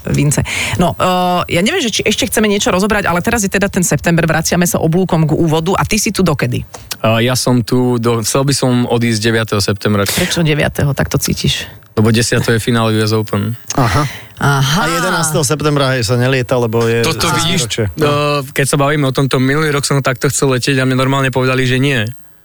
Vince. 0.09 0.43
No, 0.75 0.91
uh, 0.93 1.20
ja 1.47 1.61
neviem, 1.63 1.81
že 1.81 1.91
či 1.93 2.01
ešte 2.05 2.27
chceme 2.29 2.47
niečo 2.47 2.69
rozobrať, 2.69 3.09
ale 3.09 3.19
teraz 3.25 3.41
je 3.45 3.51
teda 3.51 3.67
ten 3.67 3.81
september, 3.81 4.27
vraciame 4.27 4.65
sa 4.67 4.77
oblúkom 4.81 5.25
k 5.25 5.33
úvodu 5.35 5.73
a 5.77 5.83
ty 5.87 5.97
si 5.97 6.13
tu 6.13 6.21
dokedy? 6.21 6.63
A 7.01 7.23
Ja 7.23 7.33
som 7.33 7.65
tu, 7.65 7.97
do, 7.97 8.21
chcel 8.21 8.45
by 8.45 8.53
som 8.53 8.71
odísť 8.85 9.19
9. 9.53 9.57
septembra, 9.63 10.05
Prečo 10.05 10.45
9. 10.45 10.93
tak 10.93 11.07
to 11.09 11.17
cítiš? 11.17 11.65
lebo 11.97 12.07
10. 12.07 12.39
je 12.39 12.59
finále 12.59 12.95
US 12.97 13.11
Open. 13.11 13.55
Aha. 13.75 14.07
Aha. 14.41 14.81
A 14.81 14.89
11. 14.89 15.37
septembra 15.45 15.93
hej, 15.93 16.07
sa 16.07 16.17
nelieta, 16.17 16.57
lebo 16.57 16.81
je... 16.87 17.05
Toto 17.05 17.29
vidíš, 17.29 17.67
uh, 17.85 18.41
keď 18.41 18.65
sa 18.65 18.77
bavíme 18.79 19.05
o 19.05 19.13
tomto, 19.13 19.37
minulý 19.37 19.69
rok 19.69 19.85
som 19.85 20.01
takto 20.01 20.31
chcel 20.31 20.57
letieť 20.57 20.81
a 20.81 20.87
mne 20.87 20.97
normálne 20.97 21.29
povedali, 21.29 21.67
že 21.67 21.77
nie. 21.77 22.01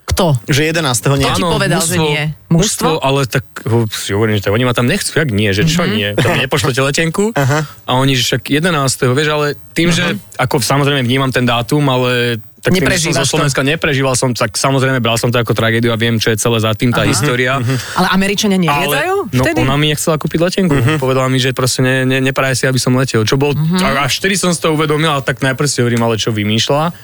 Kto? 0.07 0.39
Že 0.47 0.71
11. 0.71 1.19
nie. 1.19 1.27
ti 1.29 1.43
povedal, 1.43 1.83
že 1.83 1.99
nie? 1.99 2.31
Mužstvo? 2.47 2.55
Mužstvo, 2.57 2.91
ale 3.03 3.27
tak 3.27 3.43
ho, 3.67 3.91
si 3.91 4.15
hovorím, 4.15 4.39
že 4.39 4.47
tak 4.47 4.55
oni 4.55 4.63
ma 4.63 4.71
tam 4.71 4.87
nechcú, 4.87 5.19
jak 5.19 5.31
nie, 5.35 5.51
že 5.51 5.67
čo 5.67 5.83
Mhm. 5.83 5.91
nie, 5.93 6.09
tam 6.15 6.39
nepošlete 6.39 6.79
letenku 6.79 7.35
Aha. 7.35 7.67
a 7.67 7.91
oni, 7.99 8.15
že 8.15 8.23
však 8.25 8.49
11. 8.49 9.11
vieš, 9.13 9.29
ale 9.29 9.47
tým, 9.75 9.91
že 9.91 10.15
ako 10.39 10.63
samozrejme 10.63 11.03
vnímam 11.03 11.29
ten 11.29 11.43
dátum, 11.43 11.83
ale 11.85 12.39
tak 12.63 12.71
tým, 12.73 12.83
že 12.83 12.87
som 12.87 12.87
Neprežívaš 12.87 13.19
zo 13.21 13.33
Slovenska 13.35 13.63
neprežíval 13.63 14.15
som, 14.15 14.31
tak 14.31 14.55
samozrejme 14.55 14.99
bral 14.99 15.15
som 15.15 15.31
to 15.31 15.39
ako 15.39 15.55
tragédiu 15.55 15.91
a 15.91 15.99
viem, 15.99 16.19
čo 16.19 16.31
je 16.31 16.39
celé 16.39 16.59
za 16.59 16.71
tým 16.73 16.91
tá 16.91 17.03
história. 17.03 17.59
Ale 17.95 18.07
Američania 18.11 18.59
nelietajú 18.59 19.31
no 19.31 19.43
vtedy? 19.43 19.59
ona 19.63 19.75
mi 19.75 19.91
nechcela 19.91 20.15
kúpiť 20.17 20.39
letenku. 20.41 20.75
Povedala 20.99 21.27
mi, 21.27 21.39
že 21.39 21.51
proste 21.51 21.83
ne, 21.83 22.03
ne, 22.03 22.19
nepraje 22.19 22.59
si, 22.59 22.65
aby 22.65 22.79
som 22.79 22.95
letel. 22.95 23.23
Čo 23.23 23.37
bol, 23.37 23.55
a 23.55 24.07
až 24.07 24.19
vtedy 24.19 24.35
som 24.35 24.51
si 24.51 24.59
to 24.59 24.71
uvedomil, 24.71 25.11
a 25.11 25.23
tak 25.23 25.43
najprv 25.43 25.67
si 25.67 25.79
hovorím, 25.79 26.03
ale 26.03 26.15
čo 26.17 26.31
vymýšľa. 26.31 26.95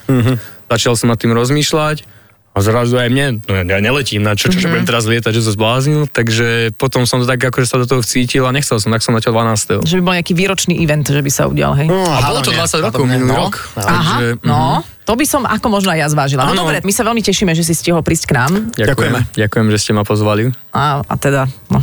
Začal 0.66 0.94
som 0.96 1.10
nad 1.10 1.18
tým 1.18 1.30
rozmýšľať. 1.30 2.21
A 2.52 2.60
zrazu 2.60 3.00
aj 3.00 3.08
mne, 3.08 3.40
no 3.48 3.52
ja 3.56 3.80
neletím, 3.80 4.20
na 4.20 4.36
čo, 4.36 4.52
čo, 4.52 4.60
čo 4.60 4.68
budem 4.68 4.84
teraz 4.84 5.08
lietať, 5.08 5.32
že 5.32 5.40
sa 5.40 5.56
zbláznil, 5.56 6.04
takže 6.04 6.76
potom 6.76 7.08
som 7.08 7.16
to 7.16 7.24
tak 7.24 7.40
akože 7.40 7.64
sa 7.64 7.80
do 7.80 7.88
toho 7.88 8.04
vcítil 8.04 8.44
a 8.44 8.52
nechcel 8.52 8.76
som, 8.76 8.92
tak 8.92 9.00
som 9.00 9.16
letel 9.16 9.32
12. 9.32 9.80
Že 9.88 9.96
by 9.98 10.02
bol 10.04 10.14
nejaký 10.20 10.34
výročný 10.36 10.76
event, 10.84 11.08
že 11.08 11.24
by 11.24 11.30
sa 11.32 11.48
udial, 11.48 11.72
hej? 11.72 11.88
No, 11.88 12.04
A 12.04 12.20
bolo 12.28 12.44
to 12.44 12.52
nie. 12.52 12.60
20 12.60 12.84
Potom 12.84 12.84
rokov 12.84 13.04
minulý 13.08 13.32
no. 13.32 13.40
rok. 13.48 13.54
No. 13.56 13.80
Aha, 13.80 14.16
Takže, 14.20 14.28
no, 14.44 14.60
to 15.08 15.12
by 15.16 15.24
som 15.24 15.42
ako 15.48 15.66
možno 15.72 15.96
aj 15.96 15.98
ja 16.04 16.08
zvážila. 16.12 16.44
No 16.44 16.52
Áno. 16.52 16.68
dobre, 16.68 16.84
my 16.84 16.92
sa 16.92 17.02
veľmi 17.08 17.24
tešíme, 17.24 17.56
že 17.56 17.64
si 17.64 17.72
stihol 17.72 18.04
prísť 18.04 18.24
k 18.28 18.32
nám. 18.36 18.52
Ďakujem, 18.76 19.12
ďakujem, 19.32 19.66
že 19.72 19.78
ste 19.80 19.90
ma 19.96 20.04
pozvali. 20.04 20.52
A, 20.76 21.00
a 21.00 21.14
teda, 21.16 21.48
no, 21.72 21.80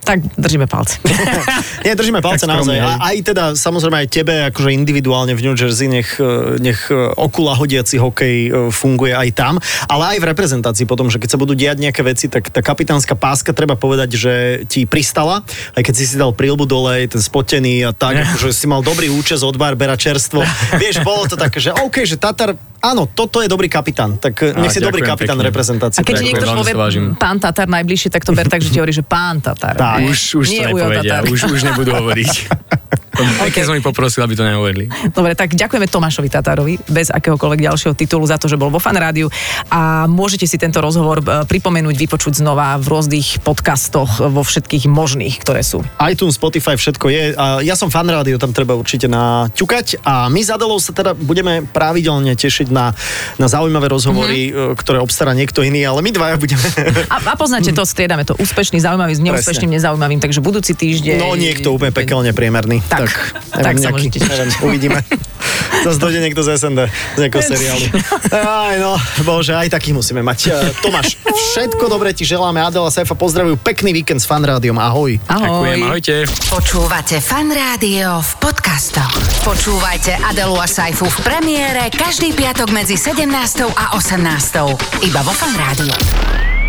tak 0.00 0.24
držíme 0.36 0.66
palce. 0.66 0.96
Nie, 1.86 1.92
držíme 1.92 2.24
palce 2.24 2.48
Tak 2.48 2.56
naozaj. 2.56 2.76
A 2.80 3.12
aj 3.12 3.16
teda, 3.20 3.44
samozrejme 3.52 4.04
aj 4.04 4.08
tebe, 4.08 4.34
akože 4.48 4.72
individuálne 4.72 5.36
v 5.36 5.40
New 5.44 5.54
Jersey, 5.54 5.92
nech, 5.92 6.16
e, 6.16 6.56
nech 6.56 6.88
e, 6.88 6.96
okula 7.14 7.52
hodiaci 7.54 8.00
hokej 8.00 8.36
e, 8.48 8.50
funguje 8.72 9.12
aj 9.12 9.28
tam, 9.36 9.54
ale 9.86 10.16
aj 10.16 10.18
v 10.24 10.28
reprezentácii 10.32 10.88
potom, 10.88 11.12
že 11.12 11.20
keď 11.20 11.36
sa 11.36 11.38
budú 11.38 11.52
diať 11.52 11.84
nejaké 11.84 12.00
veci, 12.00 12.26
tak 12.32 12.48
tá 12.48 12.64
kapitánska 12.64 13.12
páska, 13.12 13.52
treba 13.52 13.76
povedať, 13.76 14.16
že 14.16 14.34
ti 14.66 14.88
pristala, 14.88 15.44
aj 15.76 15.82
keď 15.84 15.94
si 15.94 16.04
si 16.08 16.16
dal 16.16 16.32
prílbu 16.32 16.64
dole, 16.64 17.04
ten 17.06 17.20
spotený 17.20 17.84
a 17.84 17.92
tak, 17.92 18.20
akože 18.24 18.56
si 18.56 18.66
mal 18.66 18.80
dobrý 18.80 19.12
účes 19.12 19.44
od 19.44 19.54
Barbera 19.60 20.00
čerstvo. 20.00 20.40
Vieš, 20.80 21.04
bolo 21.04 21.28
to 21.28 21.36
také, 21.36 21.60
že 21.60 21.76
OK, 21.76 22.08
že 22.08 22.16
Tatar, 22.16 22.56
áno, 22.80 23.08
toto 23.12 23.44
je 23.44 23.48
dobrý 23.48 23.68
kapitán, 23.68 24.16
tak 24.16 24.40
e, 24.40 24.56
nech 24.56 24.72
si 24.72 24.80
dobrý 24.80 25.04
kapitán 25.04 25.36
pekne. 25.36 25.48
reprezentácie. 25.52 26.00
A 26.00 26.04
keď 26.04 26.16
niekto 26.24 26.44
povie 26.48 26.74
pán 27.16 27.36
Tatar 27.36 27.68
najbližšie, 27.68 28.08
tak 28.08 28.24
to 28.24 28.32
ber 28.32 28.48
tak, 28.48 28.64
že 28.64 28.72
ti 28.72 28.80
hovorí, 28.80 28.92
že 28.96 29.04
pán 29.04 29.44
Tatar. 29.44 29.76
Tak. 29.76 30.08
Už, 30.08 30.40
už 30.40 30.46
nie 30.48 30.64
to 30.64 30.72
nepovedia, 30.72 31.22
už, 31.24 31.40
už 31.52 31.60
nebudú 31.60 31.92
hovoriť. 32.00 32.32
Pekne 33.22 33.62
som 33.66 33.74
ich 33.78 33.84
poprosil, 33.84 34.24
aby 34.24 34.34
to 34.36 34.44
nehovorili. 34.44 34.88
Dobre, 35.12 35.36
tak 35.36 35.54
ďakujeme 35.54 35.86
Tomášovi 35.88 36.28
Tatárovi 36.28 36.74
bez 36.88 37.08
akéhokoľvek 37.12 37.60
ďalšieho 37.66 37.94
titulu 37.96 38.24
za 38.26 38.40
to, 38.40 38.48
že 38.48 38.56
bol 38.56 38.72
vo 38.72 38.80
Fan 38.82 38.96
Rádiu 38.96 39.32
a 39.68 40.06
môžete 40.06 40.46
si 40.46 40.56
tento 40.56 40.80
rozhovor 40.80 41.22
e, 41.22 41.44
pripomenúť, 41.46 41.96
vypočuť 41.96 42.40
znova 42.40 42.76
v 42.80 42.86
rôznych 42.86 43.42
podcastoch, 43.42 44.20
vo 44.20 44.42
všetkých 44.42 44.88
možných, 44.90 45.40
ktoré 45.40 45.64
sú. 45.64 45.82
iTunes, 46.04 46.36
Spotify, 46.36 46.74
všetko 46.76 47.06
je. 47.10 47.22
A 47.36 47.60
ja 47.60 47.74
som 47.76 47.92
fan 47.92 48.08
rádio, 48.08 48.40
tam 48.40 48.54
treba 48.54 48.76
určite 48.76 49.06
naťukať. 49.10 50.02
A 50.04 50.28
my 50.32 50.40
s 50.40 50.50
Adelou 50.52 50.78
sa 50.80 50.92
teda 50.96 51.12
budeme 51.16 51.64
pravidelne 51.64 52.32
tešiť 52.34 52.68
na, 52.72 52.92
na 53.36 53.46
zaujímavé 53.46 53.90
rozhovory, 53.90 54.50
mm-hmm. 54.50 54.76
ktoré 54.78 54.98
obstará 55.02 55.32
niekto 55.36 55.60
iný, 55.60 55.84
ale 55.84 56.00
my 56.00 56.10
dvaja 56.10 56.36
budeme. 56.40 56.66
A, 57.10 57.16
a 57.20 57.34
poznáte 57.36 57.70
to, 57.74 57.82
striedame 57.84 58.24
to 58.24 58.34
úspešný, 58.38 58.80
zaujímavý 58.80 59.14
s 59.16 59.22
neúspešným, 59.22 59.70
nezaujímavým, 59.76 60.20
takže 60.22 60.40
budúci 60.40 60.72
týždeň... 60.74 61.18
No 61.20 61.36
niekto 61.36 61.74
úplne 61.74 61.92
pekelne 61.92 62.30
priemerný. 62.32 62.82
Tak, 62.86 63.00
tak 63.06 63.09
sa 63.80 63.90
môžete 63.92 64.18
tešiť. 64.18 64.30
neviem, 64.30 64.50
uvidíme. 64.68 64.98
Zase 65.80 65.96
dojde 65.96 66.20
niekto 66.20 66.44
z 66.44 66.60
SND, 66.60 66.80
z 67.16 67.18
nejakého 67.24 67.40
seriálu. 67.40 67.84
Aj 68.36 68.76
no, 68.76 69.00
bože, 69.24 69.56
aj 69.56 69.72
takých 69.72 69.96
musíme 69.96 70.20
mať. 70.20 70.52
E, 70.52 70.76
Tomáš, 70.84 71.16
všetko 71.24 71.88
dobre 71.88 72.12
ti 72.12 72.28
želáme. 72.28 72.60
Adela 72.60 72.92
Saifa 72.92 73.16
pozdravujú. 73.16 73.56
Pekný 73.64 73.96
víkend 73.96 74.20
s 74.20 74.28
Fan 74.28 74.44
Rádiom. 74.44 74.76
Ahoj. 74.76 75.16
Ahoj. 75.24 75.40
Ďakujem, 75.40 75.78
ahojte. 75.88 76.14
Počúvate 76.52 77.16
Fan 77.24 77.48
Rádio 77.48 78.20
v 78.20 78.32
podcastoch. 78.44 79.14
Počúvajte 79.40 80.20
Adelu 80.20 80.56
a 80.60 80.68
Saifu 80.68 81.08
v 81.08 81.18
premiére 81.24 81.88
každý 81.88 82.36
piatok 82.36 82.68
medzi 82.76 83.00
17. 83.00 83.24
a 83.72 83.96
18. 83.96 85.06
Iba 85.08 85.20
vo 85.24 85.32
Fan 85.32 85.54
Rádiu. 85.56 86.59